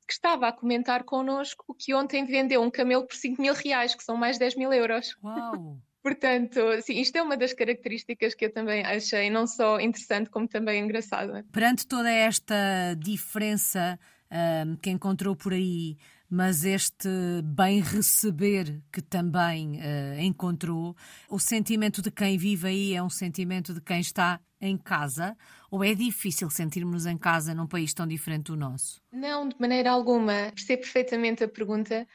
que 0.05 0.13
estava 0.13 0.47
a 0.47 0.51
comentar 0.51 1.03
connosco 1.03 1.75
que 1.77 1.93
ontem 1.93 2.25
vendeu 2.25 2.61
um 2.61 2.71
camelo 2.71 3.05
por 3.05 3.15
5 3.15 3.41
mil 3.41 3.53
reais, 3.53 3.95
que 3.95 4.03
são 4.03 4.17
mais 4.17 4.37
10 4.37 4.55
mil 4.55 4.71
euros. 4.71 5.15
Uau! 5.23 5.77
Portanto, 6.03 6.59
sim, 6.81 6.99
isto 6.99 7.15
é 7.15 7.21
uma 7.21 7.37
das 7.37 7.53
características 7.53 8.35
que 8.35 8.45
eu 8.45 8.53
também 8.53 8.85
achei 8.85 9.29
não 9.29 9.47
só 9.47 9.79
interessante 9.79 10.29
como 10.29 10.49
também 10.49 10.83
engraçada. 10.83 11.45
Perante 11.49 11.87
toda 11.87 12.11
esta 12.11 12.93
diferença 12.99 13.97
um, 14.29 14.75
que 14.75 14.89
encontrou 14.89 15.33
por 15.33 15.53
aí, 15.53 15.95
mas 16.33 16.65
este 16.65 17.07
bem 17.43 17.79
receber 17.79 18.81
que 18.91 19.03
também 19.03 19.77
uh, 19.77 20.19
encontrou, 20.19 20.95
o 21.29 21.37
sentimento 21.37 22.01
de 22.01 22.09
quem 22.09 22.39
vive 22.39 22.67
aí 22.67 22.93
é 22.95 23.03
um 23.03 23.09
sentimento 23.09 23.71
de 23.71 23.79
quem 23.79 23.99
está 23.99 24.39
em 24.59 24.75
casa? 24.75 25.37
Ou 25.69 25.83
é 25.83 25.93
difícil 25.93 26.49
sentirmos-nos 26.49 27.05
em 27.05 27.19
casa 27.19 27.53
num 27.53 27.67
país 27.67 27.93
tão 27.93 28.07
diferente 28.07 28.45
do 28.45 28.57
nosso? 28.57 28.99
Não, 29.11 29.47
de 29.47 29.55
maneira 29.59 29.91
alguma. 29.91 30.51
Percebo 30.55 30.81
perfeitamente 30.81 31.43
a 31.43 31.47
pergunta, 31.47 32.07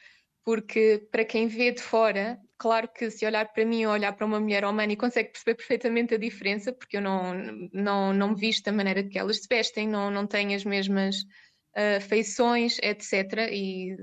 porque 0.43 1.07
para 1.09 1.23
quem 1.23 1.47
vê 1.47 1.71
de 1.71 1.81
fora, 1.81 2.37
claro 2.57 2.89
que 2.89 3.09
se 3.09 3.25
olhar 3.25 3.45
para 3.53 3.65
mim 3.65 3.85
ou 3.85 3.93
olhar 3.93 4.11
para 4.11 4.25
uma 4.25 4.41
mulher 4.41 4.65
romana 4.65 4.97
consegue 4.97 5.29
perceber 5.29 5.55
perfeitamente 5.55 6.15
a 6.15 6.17
diferença, 6.17 6.73
porque 6.73 6.97
eu 6.97 7.01
não, 7.01 7.35
não, 7.71 8.13
não 8.13 8.29
me 8.31 8.35
visto 8.35 8.65
da 8.65 8.73
maneira 8.73 9.01
que 9.01 9.17
elas 9.17 9.37
se 9.37 9.47
vestem, 9.49 9.87
não, 9.87 10.11
não 10.11 10.27
tenho 10.27 10.53
as 10.53 10.65
mesmas 10.65 11.23
uh, 11.75 12.01
feições, 12.01 12.77
etc. 12.81 13.49
E, 13.51 13.95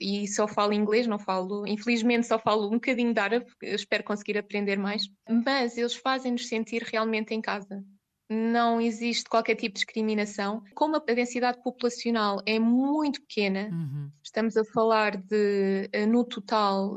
e 0.00 0.28
só 0.28 0.46
falo 0.46 0.72
inglês, 0.72 1.06
não 1.06 1.18
falo, 1.18 1.66
infelizmente 1.66 2.26
só 2.26 2.38
falo 2.38 2.68
um 2.68 2.74
bocadinho 2.74 3.12
de 3.12 3.20
árabe, 3.20 3.46
espero 3.62 4.04
conseguir 4.04 4.38
aprender 4.38 4.76
mais, 4.76 5.08
mas 5.28 5.76
eles 5.76 5.94
fazem-nos 5.94 6.48
sentir 6.48 6.82
realmente 6.82 7.34
em 7.34 7.40
casa 7.40 7.84
não 8.34 8.80
existe 8.80 9.28
qualquer 9.28 9.54
tipo 9.54 9.74
de 9.74 9.80
discriminação. 9.80 10.62
Como 10.74 10.96
a 10.96 11.00
densidade 11.00 11.62
populacional 11.62 12.42
é 12.44 12.58
muito 12.58 13.20
pequena, 13.22 13.68
uhum. 13.72 14.10
estamos 14.22 14.56
a 14.56 14.64
falar 14.64 15.16
de, 15.16 15.88
eh, 15.92 16.06
no 16.06 16.24
total, 16.24 16.96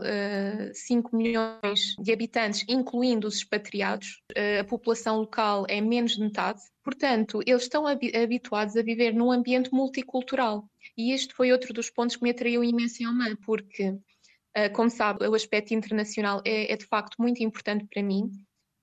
5 0.73 1.09
eh, 1.09 1.17
milhões 1.17 1.95
de 1.99 2.11
habitantes, 2.11 2.65
incluindo 2.67 3.27
os 3.27 3.37
expatriados, 3.37 4.21
a 4.59 4.63
população 4.63 5.19
local 5.19 5.65
é 5.67 5.79
menos 5.79 6.15
de 6.15 6.21
metade, 6.21 6.59
portanto, 6.83 7.41
eles 7.45 7.63
estão 7.63 7.85
habituados 7.87 8.75
a 8.75 8.81
viver 8.81 9.13
num 9.13 9.31
ambiente 9.31 9.71
multicultural. 9.73 10.69
E 10.97 11.11
este 11.11 11.33
foi 11.33 11.51
outro 11.51 11.73
dos 11.73 11.89
pontos 11.89 12.15
que 12.15 12.23
me 12.23 12.31
atraiu 12.31 12.63
imenso 12.63 13.03
em 13.03 13.07
Oman, 13.07 13.35
porque, 13.45 13.95
eh, 14.53 14.69
como 14.69 14.89
sabe, 14.89 15.27
o 15.27 15.35
aspecto 15.35 15.73
internacional 15.73 16.41
é, 16.45 16.71
é 16.71 16.75
de 16.75 16.85
facto 16.85 17.15
muito 17.19 17.43
importante 17.43 17.85
para 17.85 18.01
mim 18.01 18.31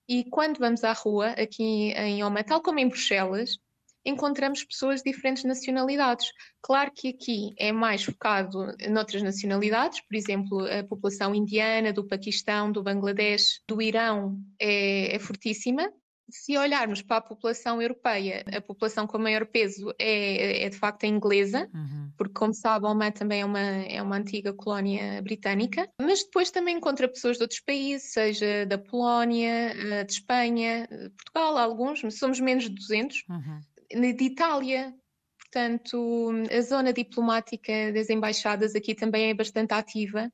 e 0.07 0.23
quando 0.25 0.59
vamos 0.59 0.83
à 0.83 0.93
rua, 0.93 1.29
aqui 1.31 1.91
em 1.93 2.23
Oma, 2.23 2.43
tal 2.43 2.61
como 2.61 2.79
em 2.79 2.87
Bruxelas, 2.87 3.57
encontramos 4.05 4.63
pessoas 4.63 5.01
de 5.01 5.11
diferentes 5.11 5.43
nacionalidades. 5.43 6.31
Claro 6.61 6.91
que 6.93 7.09
aqui 7.09 7.55
é 7.57 7.71
mais 7.71 8.03
focado 8.03 8.67
noutras 8.89 9.23
nacionalidades, 9.23 9.99
por 10.01 10.15
exemplo, 10.15 10.59
a 10.65 10.83
população 10.83 11.33
indiana, 11.33 11.91
do 11.91 12.07
Paquistão, 12.07 12.71
do 12.71 12.83
Bangladesh, 12.83 13.61
do 13.67 13.81
Irão 13.81 14.39
é, 14.59 15.15
é 15.15 15.19
fortíssima, 15.19 15.91
se 16.29 16.57
olharmos 16.57 17.01
para 17.01 17.17
a 17.17 17.21
população 17.21 17.81
europeia, 17.81 18.43
a 18.55 18.59
população 18.59 19.05
com 19.05 19.17
maior 19.17 19.45
peso 19.45 19.93
é, 19.99 20.63
é 20.63 20.69
de 20.69 20.77
facto 20.77 21.03
a 21.03 21.07
inglesa, 21.07 21.69
uhum. 21.73 22.11
porque, 22.17 22.33
como 22.33 22.53
sabe, 22.53 22.85
Oman 22.85 23.11
também 23.11 23.41
é 23.41 23.45
uma, 23.45 23.59
é 23.59 24.01
uma 24.01 24.17
antiga 24.17 24.51
colónia 24.51 25.21
britânica, 25.21 25.87
mas 26.01 26.23
depois 26.23 26.49
também 26.49 26.77
encontra 26.77 27.07
pessoas 27.07 27.37
de 27.37 27.43
outros 27.43 27.59
países, 27.59 28.11
seja 28.11 28.65
da 28.65 28.77
Polónia, 28.77 29.73
eh, 29.75 30.03
de 30.03 30.13
Espanha, 30.13 30.87
Portugal, 31.15 31.57
alguns, 31.57 32.01
somos 32.17 32.39
menos 32.39 32.63
de 32.63 32.71
200, 32.71 33.23
uhum. 33.29 34.13
de 34.13 34.23
Itália. 34.23 34.93
Portanto, 35.39 36.31
a 36.51 36.61
zona 36.61 36.91
diplomática 36.91 37.91
das 37.93 38.09
embaixadas 38.09 38.75
aqui 38.75 38.93
também 38.93 39.29
é 39.29 39.33
bastante 39.33 39.73
ativa. 39.73 40.29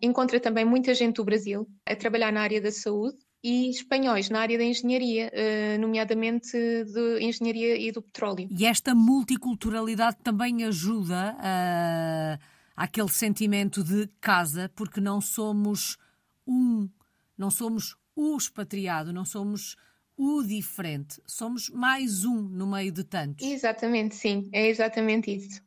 Encontra 0.00 0.40
também 0.40 0.64
muita 0.64 0.94
gente 0.94 1.16
do 1.16 1.24
Brasil 1.24 1.68
a 1.84 1.94
trabalhar 1.94 2.32
na 2.32 2.40
área 2.40 2.60
da 2.60 2.72
saúde 2.72 3.18
e 3.46 3.70
espanhóis 3.70 4.28
na 4.28 4.40
área 4.40 4.58
da 4.58 4.64
engenharia, 4.64 5.30
eh, 5.32 5.78
nomeadamente 5.78 6.50
de 6.50 7.20
engenharia 7.20 7.78
e 7.78 7.92
do 7.92 8.02
petróleo. 8.02 8.48
E 8.50 8.66
esta 8.66 8.92
multiculturalidade 8.92 10.16
também 10.20 10.64
ajuda 10.64 11.36
a, 11.38 12.38
aquele 12.74 13.08
sentimento 13.08 13.84
de 13.84 14.08
casa, 14.20 14.68
porque 14.74 15.00
não 15.00 15.20
somos 15.20 15.96
um, 16.44 16.90
não 17.38 17.48
somos 17.48 17.96
o 18.16 18.36
expatriado, 18.36 19.12
não 19.12 19.24
somos 19.24 19.76
o 20.16 20.42
diferente, 20.42 21.22
somos 21.24 21.70
mais 21.70 22.24
um 22.24 22.42
no 22.42 22.66
meio 22.66 22.90
de 22.90 23.04
tantos. 23.04 23.46
Exatamente, 23.46 24.16
sim, 24.16 24.48
é 24.52 24.66
exatamente 24.66 25.30
isso. 25.30 25.62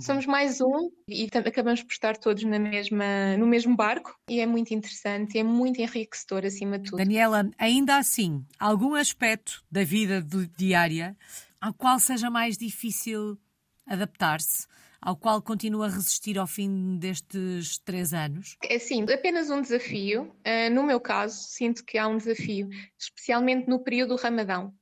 Somos 0.00 0.24
mais 0.24 0.60
um 0.60 0.90
e 1.06 1.28
acabamos 1.34 1.82
por 1.82 1.92
estar 1.92 2.16
todos 2.16 2.42
na 2.44 2.58
mesma, 2.58 3.36
no 3.36 3.46
mesmo 3.46 3.76
barco 3.76 4.18
e 4.28 4.40
é 4.40 4.46
muito 4.46 4.72
interessante, 4.72 5.38
é 5.38 5.42
muito 5.42 5.80
enriquecedor 5.80 6.46
acima 6.46 6.78
de 6.78 6.90
tudo. 6.90 6.98
Daniela, 6.98 7.50
ainda 7.58 7.98
assim, 7.98 8.44
algum 8.58 8.94
aspecto 8.94 9.62
da 9.70 9.84
vida 9.84 10.24
diária 10.56 11.16
ao 11.60 11.72
qual 11.72 11.98
seja 11.98 12.30
mais 12.30 12.56
difícil 12.56 13.38
adaptar-se? 13.86 14.66
Ao 15.00 15.14
qual 15.14 15.42
continua 15.42 15.86
a 15.86 15.90
resistir 15.90 16.38
ao 16.38 16.46
fim 16.46 16.96
destes 16.98 17.78
três 17.78 18.14
anos? 18.14 18.56
É 18.62 18.78
sim, 18.78 19.02
apenas 19.02 19.50
um 19.50 19.60
desafio. 19.60 20.34
Uh, 20.46 20.72
no 20.72 20.82
meu 20.82 20.98
caso, 20.98 21.36
sinto 21.36 21.84
que 21.84 21.98
há 21.98 22.08
um 22.08 22.16
desafio, 22.16 22.70
especialmente 22.98 23.68
no 23.68 23.84
período 23.84 24.16
do 24.16 24.22
Ramadão 24.22 24.74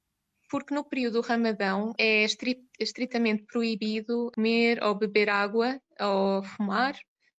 porque 0.52 0.74
no 0.74 0.84
período 0.84 1.14
do 1.14 1.26
Ramadão 1.26 1.94
é 1.98 2.26
estritamente 2.78 3.42
proibido 3.44 4.30
comer 4.34 4.84
ou 4.84 4.94
beber 4.94 5.30
água 5.30 5.80
ou 5.98 6.42
fumar 6.42 6.94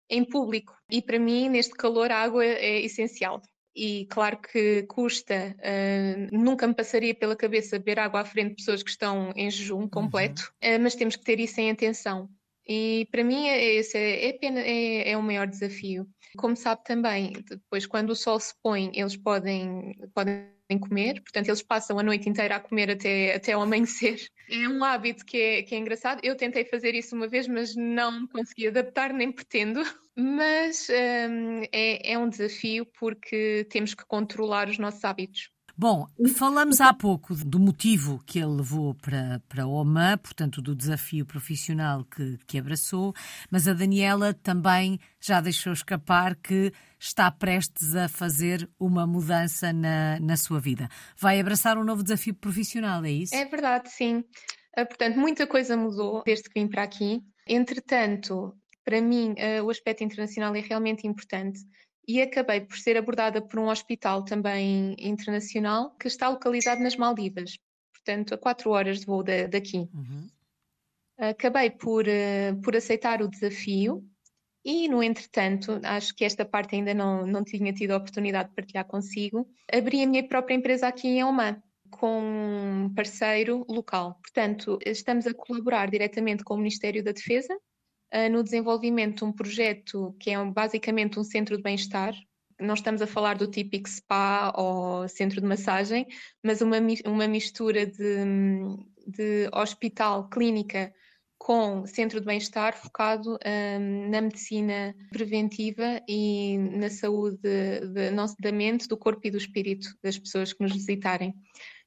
em 0.10 0.26
público. 0.26 0.76
E 0.90 1.00
para 1.00 1.20
mim, 1.20 1.48
neste 1.48 1.76
calor, 1.76 2.12
a 2.12 2.24
água 2.24 2.44
é 2.44 2.82
essencial. 2.82 3.40
E 3.76 4.08
claro 4.08 4.40
que 4.42 4.82
custa, 4.88 5.56
uh, 5.60 6.36
nunca 6.36 6.66
me 6.66 6.74
passaria 6.74 7.14
pela 7.14 7.36
cabeça 7.36 7.78
beber 7.78 8.00
água 8.00 8.22
à 8.22 8.26
frente 8.26 8.50
de 8.50 8.56
pessoas 8.56 8.82
que 8.82 8.90
estão 8.90 9.32
em 9.36 9.50
jejum 9.50 9.88
completo, 9.88 10.52
uhum. 10.64 10.78
uh, 10.78 10.82
mas 10.82 10.96
temos 10.96 11.16
que 11.16 11.24
ter 11.24 11.40
isso 11.40 11.62
em 11.62 11.70
atenção. 11.70 12.28
E 12.68 13.08
para 13.12 13.24
mim 13.24 13.48
esse 13.48 13.98
é, 13.98 14.30
é, 14.30 14.40
é, 14.42 15.12
é 15.12 15.18
o 15.18 15.24
maior 15.24 15.48
desafio. 15.48 16.08
Como 16.38 16.56
sabe 16.56 16.84
também, 16.84 17.34
depois 17.48 17.86
quando 17.86 18.12
o 18.12 18.16
sol 18.16 18.40
se 18.40 18.54
põe, 18.62 18.92
eles 18.94 19.16
podem, 19.16 19.94
podem 20.14 20.48
comer, 20.80 21.22
portanto 21.22 21.48
eles 21.48 21.62
passam 21.62 22.00
a 22.00 22.04
noite 22.04 22.28
inteira 22.28 22.56
a 22.56 22.60
comer 22.60 22.90
até, 22.90 23.36
até 23.36 23.52
ao 23.52 23.62
amanhecer. 23.62 24.18
É 24.50 24.68
um 24.68 24.84
hábito 24.84 25.26
que 25.26 25.38
é, 25.38 25.64
que 25.64 25.76
é 25.76 25.78
engraçado. 25.78 26.22
Eu 26.24 26.36
tentei 26.36 26.66
fazer 26.66 26.96
isso 26.96 27.16
uma 27.16 27.28
vez, 27.28 27.48
mas 27.48 27.76
não 27.76 28.28
consegui 28.28 28.68
adaptar, 28.68 29.14
nem 29.14 29.32
pretendo. 29.32 29.82
Mas 30.16 30.88
um, 30.90 31.64
é, 31.72 32.12
é 32.12 32.18
um 32.18 32.30
desafio 32.30 32.86
porque 33.00 33.66
temos 33.70 33.94
que 33.94 34.06
controlar 34.06 34.70
os 34.70 34.78
nossos 34.78 35.04
hábitos. 35.04 35.53
Bom, 35.76 36.06
falamos 36.36 36.80
há 36.80 36.94
pouco 36.94 37.34
do 37.34 37.60
motivo 37.60 38.22
que 38.28 38.38
ele 38.38 38.58
levou 38.58 38.94
para, 38.94 39.42
para 39.50 39.66
Oman, 39.66 40.20
portanto, 40.20 40.62
do 40.62 40.76
desafio 40.76 41.26
profissional 41.26 42.06
que, 42.06 42.38
que 42.46 42.60
abraçou, 42.60 43.12
mas 43.50 43.68
a 43.68 43.74
Daniela 43.74 44.36
também 44.36 45.00
já 45.20 45.42
deixou 45.42 45.74
escapar 45.74 46.36
que 46.36 46.72
está 47.00 47.32
prestes 47.32 47.96
a 47.96 48.08
fazer 48.08 48.70
uma 48.80 49.08
mudança 49.08 49.74
na, 49.74 50.20
na 50.20 50.38
sua 50.38 50.60
vida. 50.60 50.88
Vai 51.18 51.40
abraçar 51.40 51.76
um 51.76 51.84
novo 51.84 52.04
desafio 52.04 52.36
profissional, 52.36 53.04
é 53.04 53.12
isso? 53.12 53.34
É 53.34 53.44
verdade, 53.46 53.90
sim. 53.90 54.24
Ah, 54.78 54.86
portanto, 54.86 55.18
muita 55.18 55.48
coisa 55.48 55.76
mudou 55.76 56.22
desde 56.24 56.50
que 56.50 56.60
vim 56.60 56.68
para 56.68 56.84
aqui. 56.84 57.20
Entretanto, 57.48 58.54
para 58.86 59.02
mim, 59.02 59.34
ah, 59.40 59.64
o 59.64 59.72
aspecto 59.72 60.04
internacional 60.04 60.56
é 60.56 60.60
realmente 60.60 61.08
importante 61.08 61.60
e 62.08 62.22
acabei 62.22 62.62
por 62.62 62.78
ser 62.78 62.98
abordada 62.98 63.42
por 63.42 63.60
um 63.60 63.70
hospital 63.70 64.24
também 64.24 64.96
internacional 65.00 65.92
que 65.92 66.08
está 66.08 66.30
localizado 66.30 66.82
nas 66.82 66.96
Maldivas, 66.96 67.58
portanto, 67.94 68.34
a 68.34 68.38
quatro 68.38 68.72
horas 68.72 69.00
de 69.00 69.06
voo 69.06 69.24
da, 69.24 69.48
daqui. 69.48 69.78
Uhum. 69.94 70.28
Acabei 71.18 71.70
por, 71.70 72.06
uh, 72.06 72.62
por 72.62 72.76
aceitar 72.76 73.22
o 73.22 73.28
desafio 73.28 74.04
e, 74.66 74.88
no 74.88 75.04
entretanto, 75.04 75.80
acho 75.84 76.14
que 76.16 76.26
esta 76.26 76.44
parte 76.44 76.76
ainda 76.76 76.94
não, 76.94 77.26
não 77.26 77.44
tinha 77.44 77.72
tido 77.72 77.92
a 77.92 77.98
oportunidade 77.98 78.50
de 78.50 78.56
partilhar 78.56 78.86
consigo, 78.86 79.48
abri 79.72 80.04
a 80.04 80.08
minha 80.08 80.28
própria 80.28 80.56
empresa 80.56 80.88
aqui 80.88 81.08
em 81.08 81.24
Oman 81.24 81.62
com 81.90 82.20
um 82.22 82.94
parceiro 82.94 83.66
local. 83.70 84.20
Portanto, 84.22 84.80
estamos 84.86 85.28
a 85.28 85.34
colaborar 85.34 85.90
diretamente 85.90 86.44
com 86.44 86.56
o 86.56 86.58
Ministério 86.58 87.04
da 87.04 87.12
Defesa 87.12 87.56
uh, 88.14 88.30
no 88.32 88.44
desenvolvimento 88.44 89.20
de 89.20 89.24
um 89.26 89.32
projeto 89.32 90.16
que 90.20 90.30
é 90.30 90.46
basicamente 90.46 91.20
um 91.20 91.24
centro 91.24 91.58
de 91.58 91.64
bem-estar. 91.64 92.14
Não 92.60 92.76
estamos 92.76 93.02
a 93.02 93.08
falar 93.08 93.36
do 93.36 93.48
típico 93.48 93.90
spa 93.90 94.54
ou 94.56 95.08
centro 95.08 95.42
de 95.42 95.48
massagem, 95.48 96.08
mas 96.44 96.62
uma, 96.62 96.78
uma 97.06 97.28
mistura 97.28 97.86
de, 97.86 98.26
de 99.08 99.50
hospital, 99.52 100.30
clínica 100.30 100.94
com 101.44 101.86
centro 101.86 102.22
de 102.22 102.26
bem-estar 102.26 102.74
focado 102.74 103.38
um, 103.46 104.10
na 104.10 104.22
medicina 104.22 104.96
preventiva 105.12 106.02
e 106.08 106.58
na 106.58 106.90
saúde 106.90 107.38
de, 107.42 107.82
de, 107.88 108.12
da 108.40 108.52
mente, 108.52 108.88
do 108.88 108.96
corpo 108.96 109.28
e 109.28 109.32
do 109.32 109.38
espírito 109.38 109.94
das 110.02 110.18
pessoas 110.18 110.54
que 110.54 110.64
nos 110.64 110.72
visitarem. 110.72 111.36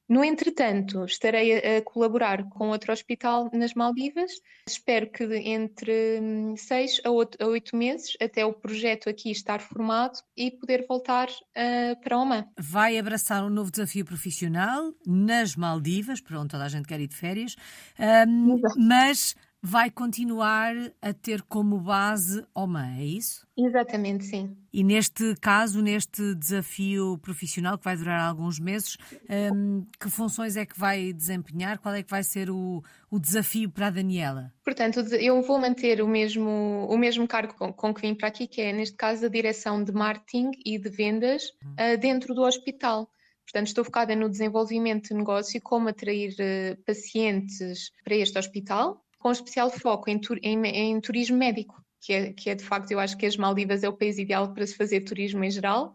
No 0.09 0.23
entretanto, 0.23 1.03
estarei 1.03 1.57
a, 1.57 1.81
colaborar 1.81 2.47
com 2.49 2.69
outro 2.69 2.93
hospital 2.93 3.49
nas 3.53 3.73
Maldivas. 3.73 4.31
Espero 4.67 5.11
que 5.11 5.23
entre 5.23 6.19
hum, 6.21 6.55
seis 6.55 7.01
a 7.03 7.11
oito 7.11 7.75
meses, 7.75 8.15
até 8.21 8.45
o 8.45 8.53
projeto 8.53 9.09
aqui 9.09 9.31
estar 9.31 9.59
formado 9.59 10.19
e 10.35 10.51
poder 10.51 10.85
voltar 10.87 11.27
uh, 11.27 12.01
para 12.01 12.17
Oman. 12.17 12.45
Vai 12.57 12.97
abraçar 12.97 13.43
um 13.43 13.49
novo 13.49 13.69
desafio 13.69 14.05
profissional 14.05 14.93
nas 15.05 15.55
Maldivas, 15.55 16.21
para 16.21 16.39
onde 16.39 16.49
toda 16.49 16.63
a 16.63 16.69
gente 16.69 16.87
quer 16.87 16.99
ir 17.01 17.07
de 17.07 17.15
férias, 17.15 17.55
um, 18.27 18.59
mas 18.77 19.35
vai 19.61 19.89
continuar 19.89 20.73
a 21.01 21.13
ter 21.13 21.41
como 21.41 21.79
base 21.79 22.45
Oman, 22.53 22.97
é 22.97 23.03
isso? 23.03 23.47
Exatamente, 23.57 24.25
sim. 24.25 24.55
E 24.71 24.83
neste 24.83 25.35
caso, 25.41 25.81
neste 25.81 26.35
desafio 26.35 27.17
profissional 27.17 27.77
que 27.77 27.83
vai 27.83 27.97
durar 27.97 28.21
alguns 28.21 28.59
meses, 28.59 28.97
um, 29.53 29.85
que 29.99 30.09
funções 30.09 30.55
é 30.55 30.65
que 30.65 30.79
vai 30.79 31.11
desempenhar? 31.11 31.79
Qual 31.79 31.93
é 31.93 32.03
que 32.03 32.09
vai 32.09 32.23
ser 32.23 32.49
o, 32.51 32.83
o 33.09 33.19
desafio 33.19 33.69
para 33.69 33.87
a 33.87 33.89
Daniela? 33.89 34.53
Portanto, 34.63 34.99
eu 35.15 35.41
vou 35.41 35.59
manter 35.59 36.01
o 36.01 36.07
mesmo, 36.07 36.87
o 36.89 36.97
mesmo 36.97 37.27
cargo 37.27 37.55
com, 37.55 37.73
com 37.73 37.93
que 37.93 38.01
vim 38.01 38.13
para 38.13 38.27
aqui, 38.27 38.47
que 38.47 38.61
é, 38.61 38.71
neste 38.71 38.95
caso, 38.95 39.25
a 39.25 39.29
direção 39.29 39.83
de 39.83 39.91
marketing 39.91 40.51
e 40.63 40.77
de 40.77 40.89
vendas 40.89 41.49
uh, 41.63 41.97
dentro 41.99 42.35
do 42.35 42.43
hospital. 42.43 43.09
Portanto, 43.43 43.67
estou 43.67 43.83
focada 43.85 44.15
no 44.15 44.29
desenvolvimento 44.29 45.07
de 45.07 45.13
negócio, 45.15 45.59
como 45.61 45.89
atrair 45.89 46.33
uh, 46.33 46.83
pacientes 46.83 47.91
para 48.03 48.15
este 48.15 48.37
hospital, 48.37 49.03
com 49.27 49.31
especial 49.33 49.69
foco 49.69 50.09
em, 50.09 50.21
em, 50.41 50.65
em 50.65 51.01
turismo 51.01 51.35
médico, 51.35 51.83
que 51.99 52.13
é, 52.13 52.31
que 52.31 52.49
é 52.49 52.55
de 52.55 52.63
facto, 52.63 52.91
eu 52.91 52.99
acho 52.99 53.17
que 53.17 53.25
as 53.25 53.35
Maldivas 53.35 53.83
é 53.83 53.89
o 53.89 53.97
país 53.97 54.17
ideal 54.17 54.53
para 54.53 54.65
se 54.65 54.73
fazer 54.73 55.01
turismo 55.01 55.43
em 55.43 55.51
geral, 55.51 55.93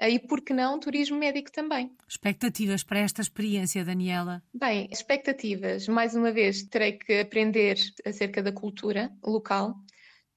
e 0.00 0.18
por 0.18 0.40
que 0.40 0.52
não 0.52 0.80
turismo 0.80 1.16
médico 1.16 1.52
também. 1.52 1.92
Expectativas 2.08 2.82
para 2.82 2.98
esta 2.98 3.22
experiência, 3.22 3.84
Daniela? 3.84 4.42
Bem, 4.52 4.88
expectativas. 4.90 5.86
Mais 5.86 6.16
uma 6.16 6.32
vez, 6.32 6.64
terei 6.64 6.94
que 6.94 7.20
aprender 7.20 7.78
acerca 8.04 8.42
da 8.42 8.50
cultura 8.50 9.12
local, 9.24 9.76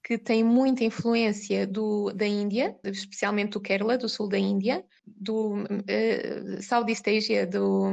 que 0.03 0.15
tem 0.15 0.43
muita 0.43 0.83
influência 0.83 1.65
do, 1.65 2.13
da 2.13 2.27
Índia, 2.27 2.77
especialmente 2.83 3.53
do 3.53 3.59
Kerala, 3.59 3.97
do 3.97 4.07
sul 4.07 4.29
da 4.29 4.37
Índia, 4.37 4.85
do 5.03 5.63
uh, 5.63 6.61
Southeast 6.61 7.07
Asia, 7.07 7.47
do, 7.47 7.87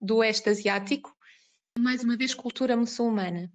do 0.00 0.18
oeste 0.18 0.48
asiático. 0.48 1.12
Mais 1.76 2.04
uma 2.04 2.16
vez, 2.16 2.34
cultura 2.34 2.76
muçulmana. 2.76 3.50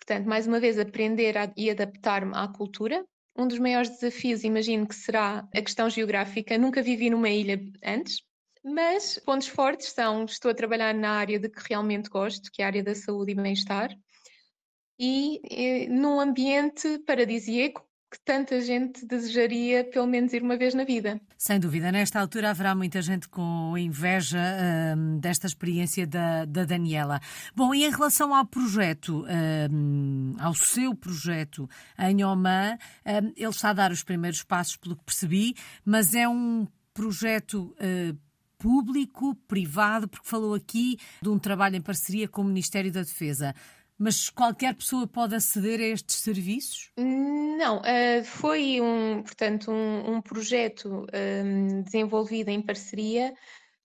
Portanto, 0.00 0.26
mais 0.26 0.46
uma 0.46 0.58
vez, 0.58 0.78
aprender 0.78 1.36
a, 1.36 1.52
e 1.56 1.70
adaptar-me 1.70 2.32
à 2.34 2.48
cultura. 2.48 3.04
Um 3.36 3.46
dos 3.46 3.58
maiores 3.58 3.90
desafios, 3.90 4.42
imagino 4.42 4.86
que 4.88 4.94
será 4.94 5.46
a 5.54 5.62
questão 5.62 5.88
geográfica. 5.88 6.58
Nunca 6.58 6.82
vivi 6.82 7.10
numa 7.10 7.28
ilha 7.28 7.60
antes, 7.84 8.22
mas 8.64 9.18
pontos 9.18 9.48
fortes 9.48 9.92
são: 9.92 10.24
estou 10.24 10.50
a 10.50 10.54
trabalhar 10.54 10.94
na 10.94 11.12
área 11.12 11.38
de 11.38 11.48
que 11.48 11.62
realmente 11.68 12.08
gosto, 12.08 12.50
que 12.50 12.62
é 12.62 12.64
a 12.64 12.68
área 12.68 12.82
da 12.82 12.94
saúde 12.94 13.32
e 13.32 13.34
bem-estar, 13.34 13.94
e, 14.98 15.40
e 15.44 15.88
num 15.88 16.18
ambiente 16.18 16.98
paradisíaco 17.00 17.86
que 18.10 18.18
tanta 18.24 18.60
gente 18.60 19.06
desejaria 19.06 19.84
pelo 19.84 20.06
menos 20.06 20.32
ir 20.32 20.42
uma 20.42 20.56
vez 20.56 20.74
na 20.74 20.84
vida. 20.84 21.20
Sem 21.38 21.60
dúvida, 21.60 21.92
nesta 21.92 22.20
altura 22.20 22.50
haverá 22.50 22.74
muita 22.74 23.00
gente 23.00 23.28
com 23.28 23.78
inveja 23.78 24.38
hum, 24.96 25.18
desta 25.20 25.46
experiência 25.46 26.06
da, 26.06 26.44
da, 26.44 26.64
Daniela. 26.64 27.20
Bom, 27.54 27.72
e 27.72 27.84
em 27.84 27.90
relação 27.90 28.34
ao 28.34 28.44
projeto, 28.44 29.24
hum, 29.70 30.34
ao 30.40 30.54
seu 30.54 30.92
projeto 30.94 31.70
em 31.98 32.24
Oman, 32.24 32.76
hum, 33.06 33.32
ele 33.36 33.48
está 33.48 33.70
a 33.70 33.74
dar 33.74 33.92
os 33.92 34.02
primeiros 34.02 34.42
passos, 34.42 34.76
pelo 34.76 34.96
que 34.96 35.04
percebi, 35.04 35.54
mas 35.84 36.14
é 36.14 36.28
um 36.28 36.66
projeto. 36.92 37.74
Uh, 37.78 38.18
público, 38.60 39.34
privado, 39.48 40.06
porque 40.06 40.28
falou 40.28 40.54
aqui 40.54 40.98
de 41.22 41.30
um 41.30 41.38
trabalho 41.38 41.76
em 41.76 41.80
parceria 41.80 42.28
com 42.28 42.42
o 42.42 42.44
Ministério 42.44 42.92
da 42.92 43.00
Defesa. 43.00 43.54
Mas 44.02 44.30
qualquer 44.30 44.74
pessoa 44.74 45.06
pode 45.06 45.34
aceder 45.34 45.78
a 45.78 45.88
estes 45.88 46.16
serviços? 46.16 46.90
Não, 46.96 47.80
uh, 47.80 48.24
foi 48.24 48.80
um, 48.80 49.22
portanto, 49.22 49.70
um, 49.70 50.14
um 50.14 50.22
projeto 50.22 51.06
um, 51.12 51.82
desenvolvido 51.82 52.48
em 52.48 52.62
parceria 52.62 53.34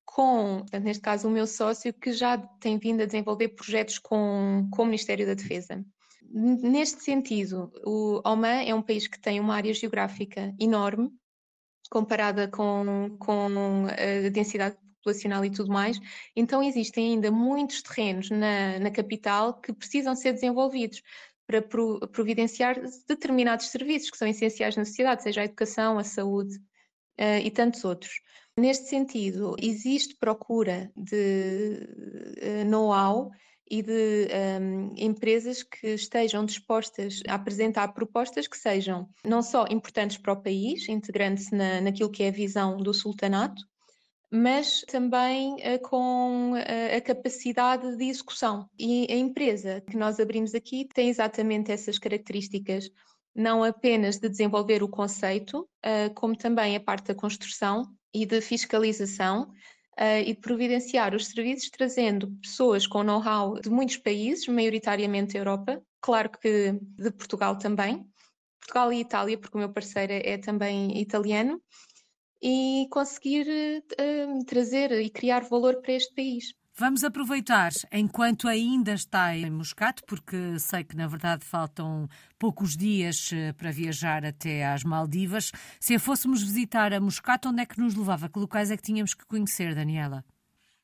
com, 0.06 0.60
portanto, 0.60 0.84
neste 0.86 1.02
caso, 1.02 1.28
o 1.28 1.32
meu 1.32 1.46
sócio, 1.46 1.94
que 1.94 2.14
já 2.14 2.38
tem 2.38 2.78
vindo 2.78 3.02
a 3.02 3.06
desenvolver 3.06 3.50
projetos 3.50 4.00
com, 4.00 4.70
com 4.72 4.84
o 4.84 4.86
Ministério 4.86 5.26
da 5.26 5.34
Defesa. 5.34 5.84
Neste 6.32 7.04
sentido, 7.04 7.74
o 7.86 8.22
Oman 8.26 8.64
é 8.64 8.74
um 8.74 8.82
país 8.82 9.08
que 9.08 9.20
tem 9.20 9.42
uma 9.42 9.56
área 9.56 9.74
geográfica 9.74 10.56
enorme, 10.58 11.12
comparada 11.90 12.48
com, 12.48 13.18
com 13.20 13.88
a 13.90 14.30
densidade 14.30 14.78
populacional 15.06 15.46
e 15.46 15.52
tudo 15.52 15.72
mais. 15.72 16.00
Então, 16.36 16.64
existem 16.64 17.14
ainda 17.14 17.32
muitos 17.32 17.82
terrenos 17.82 18.30
na, 18.32 18.80
na 18.80 18.90
capital 18.90 19.54
que 19.54 19.72
precisam 19.72 20.16
ser 20.16 20.34
desenvolvidos 20.34 21.04
para 21.46 21.62
providenciar 21.62 22.82
determinados 23.08 23.68
serviços 23.68 24.10
que 24.10 24.18
são 24.18 24.28
essenciais 24.28 24.76
na 24.76 24.84
sociedade, 24.84 25.22
seja 25.22 25.42
a 25.42 25.46
educação, 25.46 26.00
a 26.00 26.04
saúde 26.04 26.56
uh, 27.20 27.40
e 27.44 27.52
tantos 27.52 27.86
outros. 27.86 28.20
Neste 28.58 28.90
sentido, 28.90 29.56
existe 29.62 30.16
procura 30.16 30.92
de 30.96 31.88
uh, 32.42 32.66
know-how 32.66 33.30
e 33.70 33.82
de 33.82 34.28
um, 34.62 34.94
empresas 34.96 35.62
que 35.62 35.88
estejam 35.88 36.46
dispostas 36.46 37.22
a 37.28 37.36
apresentar 37.36 37.90
propostas 37.90 38.48
que 38.48 38.58
sejam 38.58 39.08
não 39.24 39.42
só 39.42 39.66
importantes 39.70 40.18
para 40.18 40.34
o 40.34 40.42
país, 40.42 40.88
integrando-se 40.88 41.54
na, 41.54 41.82
naquilo 41.82 42.12
que 42.12 42.24
é 42.24 42.30
a 42.30 42.32
visão 42.32 42.78
do 42.78 42.94
sultanato, 42.94 43.62
mas 44.36 44.82
também 44.82 45.56
uh, 45.56 45.80
com 45.82 46.52
uh, 46.52 46.98
a 46.98 47.02
capacidade 47.02 47.96
de 47.96 48.06
execução. 48.06 48.70
E 48.78 49.08
a 49.10 49.16
empresa 49.16 49.82
que 49.82 49.96
nós 49.96 50.20
abrimos 50.20 50.54
aqui 50.54 50.88
tem 50.94 51.10
exatamente 51.10 51.72
essas 51.72 51.98
características, 51.98 52.90
não 53.34 53.64
apenas 53.64 54.18
de 54.18 54.28
desenvolver 54.28 54.84
o 54.84 54.90
conceito, 54.90 55.62
uh, 55.62 56.14
como 56.14 56.36
também 56.36 56.76
a 56.76 56.80
parte 56.80 57.08
da 57.08 57.16
construção 57.16 57.86
e 58.14 58.26
de 58.26 58.42
fiscalização. 58.42 59.48
e 59.98 60.34
de 60.34 60.42
providenciar 60.42 61.16
os 61.16 61.28
serviços, 61.28 61.70
trazendo 61.70 62.30
pessoas 62.42 62.86
com 62.86 63.02
know-how 63.02 63.62
de 63.62 63.70
muitos 63.70 63.96
países, 63.96 64.46
maioritariamente 64.46 65.38
Europa, 65.38 65.82
claro 66.02 66.30
que 66.32 66.74
de 66.74 67.12
Portugal 67.12 67.58
também, 67.58 68.06
Portugal 68.60 68.92
e 68.92 69.00
Itália, 69.00 69.38
porque 69.38 69.56
o 69.56 69.60
meu 69.60 69.72
parceiro 69.72 70.12
é 70.12 70.38
também 70.38 71.00
italiano, 71.00 71.62
e 72.48 72.88
conseguir 72.92 73.48
uh, 73.48 74.46
trazer 74.46 74.92
e 74.92 75.10
criar 75.10 75.40
valor 75.50 75.82
para 75.82 75.94
este 75.94 76.14
país. 76.14 76.54
Vamos 76.78 77.04
aproveitar 77.04 77.72
enquanto 77.92 78.48
ainda 78.48 78.94
está 78.94 79.36
em 79.36 79.50
Moscato, 79.50 80.04
porque 80.06 80.60
sei 80.60 80.84
que 80.84 80.96
na 80.96 81.08
verdade 81.08 81.44
faltam 81.44 82.08
poucos 82.38 82.76
dias 82.76 83.32
eh, 83.34 83.54
para 83.54 83.72
viajar 83.72 84.26
até 84.26 84.66
às 84.66 84.84
Maldivas. 84.84 85.54
Se 85.80 85.98
fôssemos 85.98 86.44
visitar 86.44 86.94
a 86.94 87.00
Moscato, 87.00 87.48
onde 87.48 87.62
é 87.62 87.66
que 87.66 87.80
nos 87.80 87.96
levava? 87.96 88.28
Que 88.28 88.38
locais 88.38 88.72
é 88.72 88.76
que 88.76 88.84
tínhamos 88.84 89.14
que 89.14 89.26
conhecer, 89.26 89.74
Daniela? 89.74 90.26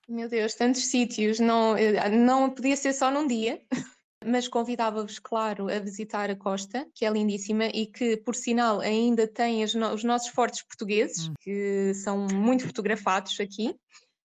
Meu 0.08 0.30
Deus, 0.30 0.56
tantos 0.56 0.86
sítios, 0.86 1.41
não, 1.41 1.76
não 2.10 2.50
podia 2.50 2.78
ser 2.78 2.93
só 2.93 3.12
num 3.12 3.28
dia. 3.28 3.62
mas 4.25 4.47
convidava-vos, 4.47 5.19
claro, 5.19 5.69
a 5.69 5.79
visitar 5.79 6.29
a 6.29 6.36
costa, 6.36 6.88
que 6.93 7.05
é 7.05 7.10
lindíssima 7.10 7.65
e 7.65 7.86
que, 7.86 8.17
por 8.17 8.36
sinal, 8.36 8.79
ainda 8.79 9.27
tem 9.27 9.65
no 9.75 9.93
os 9.93 10.03
nossos 10.03 10.29
fortes 10.29 10.63
portugueses, 10.63 11.27
hum. 11.27 11.34
que 11.39 11.93
são 11.95 12.27
muito 12.34 12.65
fotografados 12.65 13.39
aqui 13.39 13.75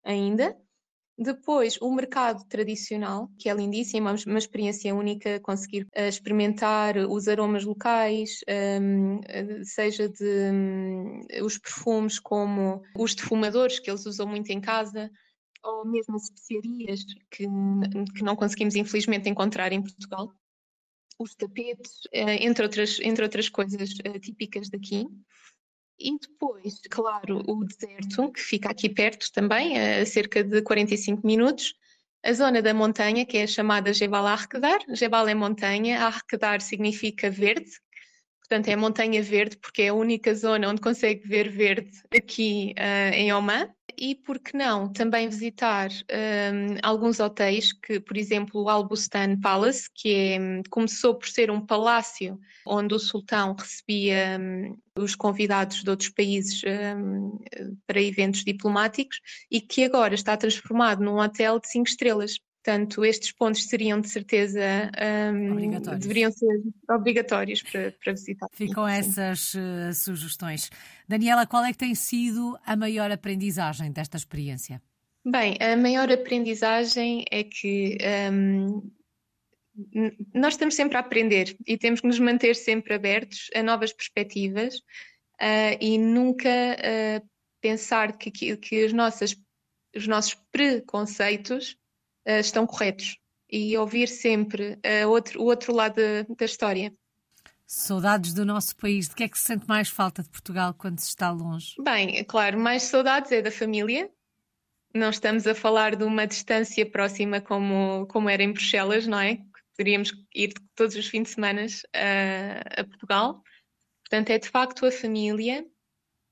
ainda. 0.05 0.57
Depois, 1.19 1.79
o 1.81 1.95
mercado 1.95 2.43
tradicional, 2.49 3.29
que 3.39 3.49
é 3.49 3.55
lindíssimo, 3.55 4.09
uma 4.27 4.39
experiência 4.39 4.95
única, 4.95 5.39
conseguir 5.41 5.83
uh, 5.83 6.09
experimentar 6.09 6.97
os 6.97 7.29
aromas 7.29 7.65
locais, 7.65 8.39
um, 8.81 9.21
seja 9.63 10.09
de 10.09 10.51
um, 10.53 11.21
os 11.45 11.59
perfumes 11.59 12.19
como 12.19 12.83
os 12.97 13.15
defumadores 13.15 13.79
que 13.79 13.91
eles 13.91 14.07
usam 14.07 14.27
muito 14.27 14.51
em 14.51 14.61
casa, 14.61 15.11
ou 15.63 15.85
mesmo 15.87 16.17
as 16.17 16.25
especiarias 16.25 17.05
que, 17.31 17.47
que 18.15 18.25
não 18.25 18.37
conseguimos 18.37 18.75
infelizmente 18.75 19.29
encontrar 19.29 19.73
em 19.73 19.83
Portugal, 19.83 20.33
os 21.19 21.35
tapetes, 21.35 22.01
eh, 22.13 22.45
entre 22.45 22.65
outras, 22.65 22.99
entre 23.01 23.25
outras 23.25 23.49
coisas 23.49 23.91
eh, 24.05 24.19
típicas 24.19 24.69
daqui. 24.69 25.07
E 25.99 26.19
depois, 26.19 26.81
claro, 26.91 27.43
o 27.47 27.65
deserto, 27.65 28.33
que 28.33 28.41
fica 28.41 28.71
aqui 28.71 28.89
perto 28.89 29.31
também, 29.33 29.79
a 29.79 30.05
cerca 30.05 30.43
de 30.43 30.63
45 30.63 31.25
minutos. 31.25 31.75
A 32.25 32.33
zona 32.33 32.63
da 32.63 32.73
montanha, 32.73 33.27
que 33.27 33.37
é 33.37 33.47
chamada 33.47 33.93
Jebal 33.93 34.27
Arquedar. 34.27 34.81
Jebal 34.91 35.29
é 35.29 35.35
montanha, 35.35 36.05
Arquedar 36.05 36.61
significa 36.61 37.31
verde, 37.31 37.71
portanto 38.53 38.69
é 38.69 38.77
montanha 38.77 39.23
verde, 39.23 39.57
porque 39.57 39.81
é 39.81 39.89
a 39.89 39.95
única 39.95 40.35
zona 40.35 40.69
onde 40.69 40.83
consegue 40.83 41.27
ver 41.27 41.49
verde 41.49 41.91
aqui 42.15 42.75
uh, 42.79 43.15
em 43.15 43.33
Oman 43.33 43.67
e 43.97 44.15
por 44.15 44.39
que 44.39 44.55
não 44.55 44.93
também 44.93 45.27
visitar 45.27 45.89
um, 45.91 46.77
alguns 46.83 47.19
hotéis 47.19 47.73
que, 47.73 47.99
por 47.99 48.15
exemplo, 48.15 48.63
o 48.63 48.69
Al 48.69 48.87
Bustan 48.87 49.41
Palace, 49.41 49.89
que 49.95 50.15
é, 50.15 50.39
começou 50.69 51.15
por 51.15 51.29
ser 51.29 51.51
um 51.51 51.65
palácio 51.65 52.39
onde 52.67 52.95
o 52.95 52.99
sultão 52.99 53.55
recebia 53.55 54.39
um, 54.39 54.77
os 55.03 55.15
convidados 55.15 55.83
de 55.83 55.89
outros 55.89 56.11
países 56.11 56.61
um, 56.65 57.39
para 57.87 58.03
eventos 58.03 58.45
diplomáticos 58.45 59.19
e 59.51 59.63
que 59.63 59.83
agora 59.85 60.15
está 60.15 60.37
transformado 60.37 61.03
num 61.03 61.19
hotel 61.19 61.59
de 61.59 61.69
cinco 61.69 61.89
estrelas. 61.89 62.39
Portanto, 62.65 63.05
estes 63.05 63.33
pontos 63.33 63.65
seriam 63.65 64.01
de 64.01 64.09
certeza 64.09 64.61
um, 65.35 65.99
deveriam 65.99 66.31
ser 66.31 66.63
obrigatórios 66.89 67.61
para, 67.61 67.91
para 67.91 68.13
visitar. 68.13 68.47
Ficam 68.53 68.87
essas 68.87 69.53
uh, 69.55 69.93
sugestões. 69.93 70.71
Daniela, 71.09 71.45
qual 71.45 71.65
é 71.65 71.73
que 71.73 71.79
tem 71.79 71.93
sido 71.97 72.57
a 72.65 72.77
maior 72.77 73.11
aprendizagem 73.11 73.91
desta 73.91 74.17
experiência? 74.17 74.81
Bem, 75.25 75.57
a 75.61 75.77
maior 75.77 76.09
aprendizagem 76.13 77.25
é 77.33 77.43
que 77.43 77.99
um, 78.33 78.89
nós 80.33 80.55
estamos 80.55 80.77
sempre 80.77 80.97
a 80.97 81.01
aprender 81.01 81.57
e 81.67 81.77
temos 81.77 82.01
que 82.01 82.07
nos 82.07 82.21
manter 82.21 82.55
sempre 82.55 82.95
abertos 82.95 83.51
a 83.57 83.63
novas 83.65 83.93
perspectivas 83.93 84.77
uh, 84.77 85.77
e 85.81 85.99
nunca 85.99 86.49
uh, 86.49 87.29
pensar 87.61 88.17
que, 88.17 88.31
que, 88.31 88.57
que 88.57 88.85
as 88.85 88.93
nossas, 88.93 89.37
os 89.97 90.07
nossos 90.07 90.35
preconceitos 90.53 91.77
uh, 92.27 92.41
estão 92.41 92.67
corretos 92.67 93.19
e 93.51 93.77
ouvir 93.77 94.09
sempre 94.09 94.79
uh, 95.05 95.09
outro, 95.09 95.41
o 95.41 95.45
outro 95.45 95.75
lado 95.75 95.97
da, 95.97 96.35
da 96.35 96.45
história. 96.45 96.93
Saudades 97.67 98.35
do 98.35 98.45
nosso 98.45 98.77
país. 98.77 99.09
De 99.09 99.15
que 99.15 99.25
é 99.25 99.29
que 99.29 99.39
se 99.39 99.45
sente 99.45 99.67
mais 99.67 99.89
falta 99.89 100.23
de 100.23 100.29
Portugal 100.29 100.75
quando 100.75 100.99
se 100.99 101.09
está 101.09 101.31
longe? 101.31 101.75
Bem, 101.83 102.19
é 102.19 102.25
claro, 102.25 102.59
mais 102.59 102.83
saudades 102.83 103.33
é 103.33 103.41
da 103.41 103.51
família. 103.51 104.11
Não 104.95 105.09
estamos 105.09 105.47
a 105.47 105.55
falar 105.55 105.97
de 105.97 106.05
uma 106.05 106.27
distância 106.27 106.85
próxima 106.85 107.41
como, 107.41 108.07
como 108.09 108.29
era 108.29 108.43
em 108.43 108.53
Bruxelas, 108.53 109.07
não 109.07 109.19
é? 109.19 109.39
Poderíamos 109.75 110.13
ir 110.35 110.53
todos 110.75 110.97
os 110.97 111.07
fins 111.07 111.23
de 111.23 111.29
semana 111.31 111.65
uh, 111.65 112.81
a 112.81 112.85
Portugal. 112.85 113.43
Portanto, 114.03 114.31
é 114.31 114.39
de 114.39 114.51
facto 114.51 114.85
a 114.85 114.93
família, 114.93 115.65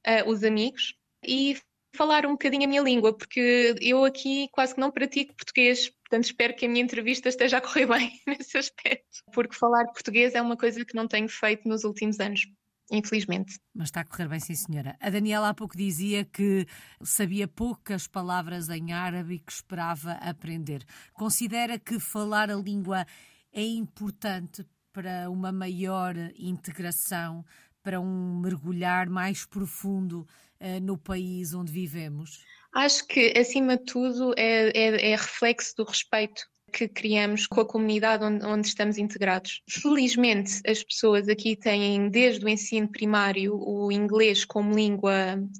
uh, 0.07 0.31
os 0.31 0.45
amigos 0.45 0.95
e 1.27 1.57
falar 1.95 2.27
um 2.27 2.33
bocadinho 2.33 2.65
a 2.65 2.67
minha 2.67 2.83
língua, 2.83 3.17
porque 3.17 3.75
eu 3.81 4.05
aqui 4.05 4.49
quase 4.53 4.75
que 4.75 4.81
não 4.81 4.91
pratico 4.91 5.35
português, 5.35 5.89
portanto 5.89 6.25
espero 6.25 6.55
que 6.55 6.67
a 6.67 6.69
minha 6.69 6.83
entrevista 6.83 7.29
esteja 7.29 7.59
a 7.59 7.61
correr 7.61 7.87
bem 7.89 8.21
nesse 8.27 8.59
aspecto, 8.59 9.23
porque 9.33 9.55
falar 9.55 9.85
português 9.87 10.35
é 10.35 10.43
uma 10.43 10.57
coisa 10.57 10.85
que 10.85 10.95
não 10.95 11.09
tenho 11.09 11.29
feito 11.29 11.69
nos 11.69 11.85
últimos 11.85 12.21
anos. 12.21 12.47
Infelizmente. 12.93 13.61
Mas 13.73 13.87
está 13.87 14.01
a 14.01 14.05
correr 14.05 14.27
bem, 14.27 14.41
sim, 14.41 14.55
senhora. 14.57 14.97
A 15.01 15.11
Daniela 15.11 15.49
há 15.49 15.55
pouco 15.55 15.77
dizia 15.77 16.25
que 16.25 16.67
sabia 17.05 17.47
poucas 17.47 18.09
palavras 18.09 18.69
em 18.69 18.93
árabe 18.93 19.35
e 19.35 19.39
que 19.39 19.53
esperava 19.53 20.15
aprender. 20.15 20.85
Considera 21.13 21.79
que 21.79 22.01
falar 22.01 22.51
a 22.51 22.57
língua 22.57 23.07
é 23.53 23.63
importante 23.63 24.67
para 24.93 25.31
uma 25.31 25.53
maior 25.53 26.17
integração, 26.37 27.45
para 27.83 28.01
um 28.01 28.41
mergulhar 28.41 29.09
mais 29.09 29.45
profundo 29.45 30.27
uh, 30.61 30.81
no 30.83 30.97
país 30.99 31.55
onde 31.55 31.73
vivemos? 31.73 32.45
Acho 32.73 33.07
que, 33.07 33.37
acima 33.37 33.77
de 33.77 33.85
tudo, 33.85 34.33
é, 34.37 34.71
é, 34.77 35.11
é 35.13 35.17
reflexo 35.17 35.75
do 35.77 35.85
respeito 35.85 36.43
que 36.71 36.89
criamos 36.89 37.47
com 37.47 37.61
a 37.61 37.67
comunidade 37.67 38.25
onde, 38.25 38.47
onde, 38.47 38.69
estamos 38.69 38.97
integrados. 38.97 39.61
Felizmente, 39.69 40.61
as 40.67 40.83
pessoas 40.83 41.29
aqui 41.29 41.57
têm, 41.57 42.09
desde 42.09 42.45
o 42.45 42.49
ensino 42.49 42.89
primário, 42.89 43.57
o 43.57 43.91
inglês 43.91 44.45
como 44.45 44.75
língua 44.75 45.13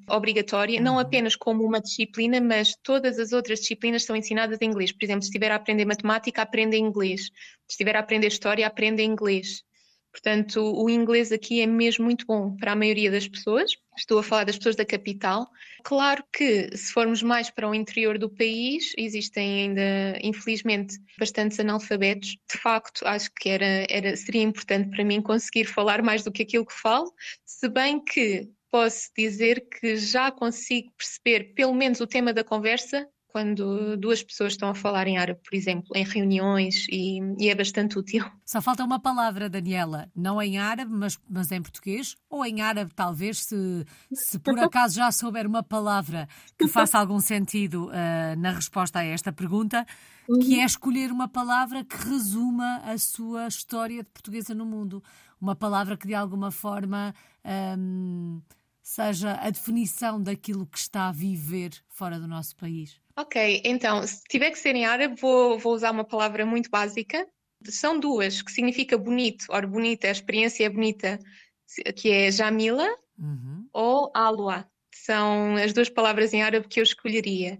obrigatória, 0.09 0.79
não 0.79 0.93
uhum. 0.93 0.99
apenas 0.99 1.35
como 1.35 1.63
uma 1.63 1.81
disciplina, 1.81 2.39
mas 2.39 2.75
todas 2.81 3.19
as 3.19 3.31
outras 3.33 3.59
disciplinas 3.59 4.03
são 4.03 4.15
ensinadas 4.15 4.59
em 4.61 4.65
inglês. 4.65 4.91
Por 4.91 5.03
exemplo, 5.03 5.23
se 5.23 5.29
estiver 5.29 5.51
a 5.51 5.55
aprender 5.55 5.85
matemática, 5.85 6.41
aprende 6.41 6.77
inglês. 6.77 7.25
Se 7.25 7.71
estiver 7.71 7.95
a 7.95 7.99
aprender 7.99 8.27
história, 8.27 8.65
aprende 8.65 9.03
inglês. 9.03 9.63
Portanto, 10.11 10.61
o 10.61 10.89
inglês 10.89 11.31
aqui 11.31 11.61
é 11.61 11.65
mesmo 11.65 12.03
muito 12.03 12.25
bom 12.25 12.55
para 12.57 12.73
a 12.73 12.75
maioria 12.75 13.09
das 13.09 13.27
pessoas. 13.27 13.71
Estou 13.97 14.19
a 14.19 14.23
falar 14.23 14.43
das 14.43 14.57
pessoas 14.57 14.75
da 14.75 14.85
capital. 14.85 15.49
Claro 15.83 16.23
que, 16.33 16.75
se 16.75 16.91
formos 16.91 17.23
mais 17.23 17.49
para 17.49 17.69
o 17.69 17.73
interior 17.73 18.17
do 18.17 18.29
país, 18.29 18.93
existem 18.97 19.61
ainda, 19.61 20.19
infelizmente, 20.21 20.97
bastantes 21.17 21.59
analfabetos. 21.59 22.37
De 22.51 22.57
facto, 22.57 23.07
acho 23.07 23.31
que 23.39 23.49
era, 23.49 23.85
era, 23.89 24.15
seria 24.17 24.43
importante 24.43 24.89
para 24.89 25.05
mim 25.05 25.21
conseguir 25.21 25.65
falar 25.65 26.01
mais 26.01 26.23
do 26.23 26.31
que 26.31 26.43
aquilo 26.43 26.65
que 26.65 26.73
falo, 26.73 27.13
se 27.45 27.69
bem 27.69 28.03
que 28.03 28.49
posso 28.69 29.09
dizer 29.17 29.67
que 29.69 29.97
já 29.97 30.31
consigo 30.31 30.91
perceber 30.97 31.53
pelo 31.53 31.73
menos 31.73 31.99
o 31.99 32.07
tema 32.07 32.33
da 32.33 32.43
conversa 32.43 33.07
quando 33.31 33.95
duas 33.97 34.21
pessoas 34.21 34.53
estão 34.53 34.69
a 34.69 34.75
falar 34.75 35.07
em 35.07 35.17
árabe, 35.17 35.39
por 35.43 35.55
exemplo, 35.55 35.89
em 35.95 36.03
reuniões, 36.03 36.87
e, 36.89 37.19
e, 37.39 37.49
é 37.49 37.55
bastante 37.55 37.97
útil. 37.97 38.25
Só 38.45 38.61
falta 38.61 38.83
uma 38.83 38.99
palavra, 38.99 39.49
Daniela, 39.49 40.09
não 40.15 40.41
em 40.41 40.57
árabe, 40.57 40.91
mas, 40.93 41.17
mas 41.29 41.51
em 41.51 41.61
português, 41.61 42.15
ou 42.29 42.45
em 42.45 42.61
árabe, 42.61 42.91
talvez, 42.93 43.39
se, 43.39 43.85
se 44.13 44.37
por 44.39 44.57
acaso 44.59 44.95
já 44.95 45.11
souber 45.11 45.47
uma 45.47 45.63
palavra 45.63 46.27
que 46.57 46.67
faça 46.67 46.99
algum 46.99 47.19
sentido 47.19 47.87
uh, 47.87 48.39
na 48.39 48.51
resposta 48.51 48.99
a 48.99 49.05
esta 49.05 49.31
pergunta, 49.31 49.85
que 50.43 50.59
é 50.59 50.65
escolher 50.65 51.11
uma 51.11 51.27
palavra 51.27 51.83
que 51.83 51.95
resuma 51.97 52.77
a 52.77 52.97
sua 52.97 53.47
história 53.47 54.03
de 54.03 54.09
portuguesa 54.09 54.53
no 54.53 54.65
mundo. 54.65 55.03
Uma 55.39 55.55
palavra 55.55 55.97
que 55.97 56.07
de 56.07 56.13
alguma 56.13 56.51
forma. 56.51 57.13
Um, 57.77 58.41
seja 58.81 59.39
a 59.41 59.49
definição 59.49 60.21
daquilo 60.21 60.65
que 60.65 60.77
está 60.77 61.07
a 61.07 61.11
viver 61.11 61.71
fora 61.87 62.19
do 62.19 62.27
nosso 62.27 62.55
país? 62.55 62.99
Ok, 63.21 63.61
então, 63.63 64.05
se 64.07 64.23
tiver 64.27 64.49
que 64.49 64.57
ser 64.57 64.75
em 64.75 64.85
árabe, 64.85 65.15
vou, 65.21 65.59
vou 65.59 65.73
usar 65.73 65.91
uma 65.91 66.03
palavra 66.03 66.43
muito 66.43 66.71
básica. 66.71 67.27
São 67.65 67.99
duas, 67.99 68.41
que 68.41 68.51
significa 68.51 68.97
bonito. 68.97 69.45
Ora, 69.49 69.67
bonita, 69.67 70.07
a 70.07 70.11
experiência 70.11 70.65
é 70.65 70.69
bonita, 70.69 71.19
que 71.95 72.09
é 72.09 72.31
Jamila 72.31 72.89
uhum. 73.19 73.67
ou 73.71 74.11
Alua. 74.15 74.67
São 74.91 75.55
as 75.55 75.71
duas 75.71 75.87
palavras 75.87 76.33
em 76.33 76.41
árabe 76.41 76.67
que 76.67 76.79
eu 76.79 76.83
escolheria. 76.83 77.59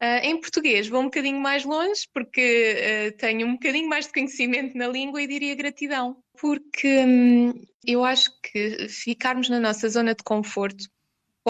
Uh, 0.00 0.22
em 0.22 0.40
português 0.40 0.88
vou 0.88 1.00
um 1.00 1.06
bocadinho 1.06 1.40
mais 1.40 1.64
longe, 1.64 2.08
porque 2.14 3.10
uh, 3.10 3.16
tenho 3.18 3.48
um 3.48 3.54
bocadinho 3.54 3.88
mais 3.88 4.06
de 4.06 4.12
conhecimento 4.12 4.78
na 4.78 4.86
língua 4.86 5.20
e 5.20 5.26
diria 5.26 5.54
gratidão, 5.56 6.16
porque 6.40 7.04
hum, 7.04 7.52
eu 7.84 8.04
acho 8.04 8.30
que 8.40 8.88
ficarmos 8.88 9.50
na 9.50 9.58
nossa 9.58 9.88
zona 9.88 10.14
de 10.14 10.22
conforto 10.22 10.88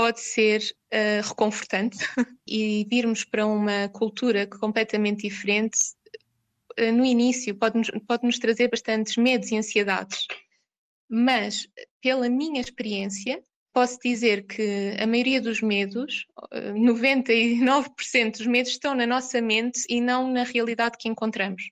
pode 0.01 0.21
ser 0.23 0.63
uh, 0.95 1.29
reconfortante 1.29 1.99
e 2.49 2.87
virmos 2.89 3.23
para 3.23 3.47
uma 3.47 3.87
cultura 3.91 4.47
completamente 4.47 5.29
diferente, 5.29 5.77
no 6.95 7.05
início 7.05 7.55
pode-nos 7.55 7.91
pode 8.09 8.41
trazer 8.41 8.71
bastantes 8.71 9.19
medos 9.19 9.51
e 9.51 9.59
ansiedades. 9.59 10.27
Mas, 11.07 11.69
pela 12.01 12.31
minha 12.31 12.63
experiência, 12.63 13.45
posso 13.75 13.99
dizer 14.03 14.47
que 14.47 14.97
a 14.99 15.07
maioria 15.07 15.39
dos 15.39 15.61
medos, 15.61 16.27
99% 16.51 18.39
dos 18.39 18.47
medos 18.47 18.73
estão 18.73 18.95
na 18.95 19.07
nossa 19.07 19.39
mente 19.43 19.85
e 19.87 20.01
não 20.01 20.33
na 20.33 20.45
realidade 20.45 20.97
que 20.99 21.11
encontramos. 21.11 21.63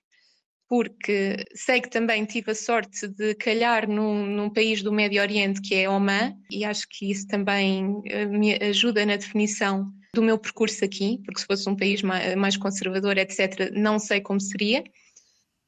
Porque 0.69 1.43
sei 1.55 1.81
que 1.81 1.89
também 1.89 2.23
tive 2.25 2.51
a 2.51 2.55
sorte 2.55 3.07
de 3.07 3.33
calhar 3.35 3.89
num, 3.89 4.25
num 4.25 4.49
país 4.49 4.83
do 4.83 4.93
Médio 4.93 5.21
Oriente 5.21 5.61
que 5.61 5.73
é 5.73 5.89
Oman, 5.89 6.37
e 6.49 6.63
acho 6.63 6.87
que 6.87 7.09
isso 7.11 7.27
também 7.27 8.01
eh, 8.05 8.25
me 8.27 8.53
ajuda 8.53 9.03
na 9.05 9.15
definição 9.15 9.91
do 10.13 10.21
meu 10.21 10.37
percurso 10.37 10.85
aqui, 10.85 11.19
porque 11.25 11.41
se 11.41 11.47
fosse 11.47 11.67
um 11.67 11.75
país 11.75 12.01
mais 12.03 12.55
conservador, 12.55 13.17
etc., 13.17 13.71
não 13.73 13.99
sei 13.99 14.21
como 14.21 14.39
seria 14.39 14.83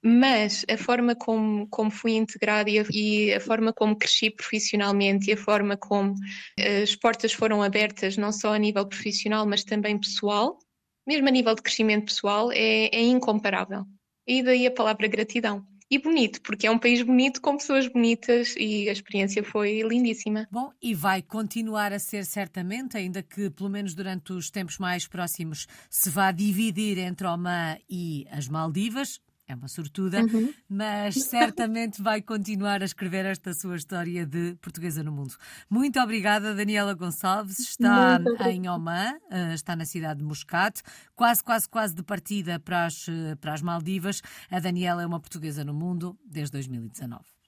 mas 0.03 0.65
a 0.69 0.77
forma 0.77 1.15
como, 1.15 1.67
como 1.67 1.91
fui 1.91 2.13
integrada 2.13 2.69
e 2.69 2.79
a, 2.79 2.85
e 2.91 3.33
a, 3.33 3.39
forma 3.39 3.71
como 3.71 3.95
cresci 3.95 4.31
profissionalmente 4.31 5.29
e 5.29 5.33
a 5.33 5.37
forma 5.37 5.77
como 5.77 6.13
uh, 6.13 6.83
as 6.83 6.95
portas 6.95 7.31
foram 7.31 7.61
abertas, 7.61 8.17
não 8.17 8.31
só 8.31 8.53
a 8.53 8.57
nível 8.57 8.85
profissional, 8.87 9.45
mas 9.45 9.63
também 9.63 9.99
pessoal, 9.99 10.57
mesmo 11.05 11.27
a 11.27 11.31
nível 11.31 11.53
de 11.53 11.61
crescimento 11.61 12.05
pessoal, 12.05 12.51
é, 12.51 12.89
é 12.91 13.01
incomparável. 13.01 13.85
E 14.27 14.43
daí 14.43 14.67
a 14.67 14.71
palavra 14.71 15.07
gratidão. 15.07 15.65
E 15.91 15.97
bonito, 15.97 16.41
porque 16.41 16.67
é 16.67 16.71
um 16.71 16.79
país 16.79 17.01
bonito 17.01 17.41
com 17.41 17.57
pessoas 17.57 17.85
bonitas 17.85 18.55
e 18.57 18.87
a 18.87 18.93
experiência 18.93 19.43
foi 19.43 19.81
lindíssima. 19.81 20.47
Bom, 20.49 20.71
e 20.81 20.93
vai 20.93 21.21
continuar 21.21 21.91
a 21.91 21.99
ser 21.99 22.23
certamente, 22.23 22.95
ainda 22.95 23.21
que 23.21 23.49
pelo 23.49 23.69
menos 23.69 23.93
durante 23.93 24.31
os 24.31 24.49
tempos 24.49 24.77
mais 24.77 25.05
próximos 25.05 25.67
se 25.89 26.09
vá 26.09 26.31
dividir 26.31 26.97
entre 26.97 27.27
Oman 27.27 27.77
e 27.89 28.25
as 28.31 28.47
Maldivas, 28.47 29.19
é 29.51 29.55
uma 29.55 29.67
sortuda, 29.67 30.21
uhum. 30.21 30.53
mas 30.69 31.15
certamente 31.25 32.01
vai 32.01 32.21
continuar 32.21 32.81
a 32.81 32.85
escrever 32.85 33.25
esta 33.25 33.53
sua 33.53 33.75
história 33.75 34.25
de 34.25 34.55
portuguesa 34.61 35.03
no 35.03 35.11
mundo. 35.11 35.35
Muito 35.69 35.99
obrigada, 35.99 36.55
Daniela 36.55 36.93
Gonçalves. 36.93 37.59
Está 37.59 38.19
em 38.49 38.69
Oman, 38.69 39.17
eh, 39.29 39.53
está 39.53 39.75
na 39.75 39.85
cidade 39.85 40.19
de 40.19 40.25
Muscat, 40.25 40.81
quase, 41.15 41.43
quase, 41.43 41.69
quase 41.69 41.95
de 41.95 42.03
partida 42.03 42.59
para 42.59 42.85
as, 42.85 43.07
eh, 43.07 43.35
para 43.35 43.53
as 43.53 43.61
Maldivas. 43.61 44.21
A 44.49 44.59
Daniela 44.59 45.03
é 45.03 45.05
uma 45.05 45.19
portuguesa 45.19 45.63
no 45.63 45.73
mundo 45.73 46.17
desde 46.25 46.53
2019. 46.53 47.40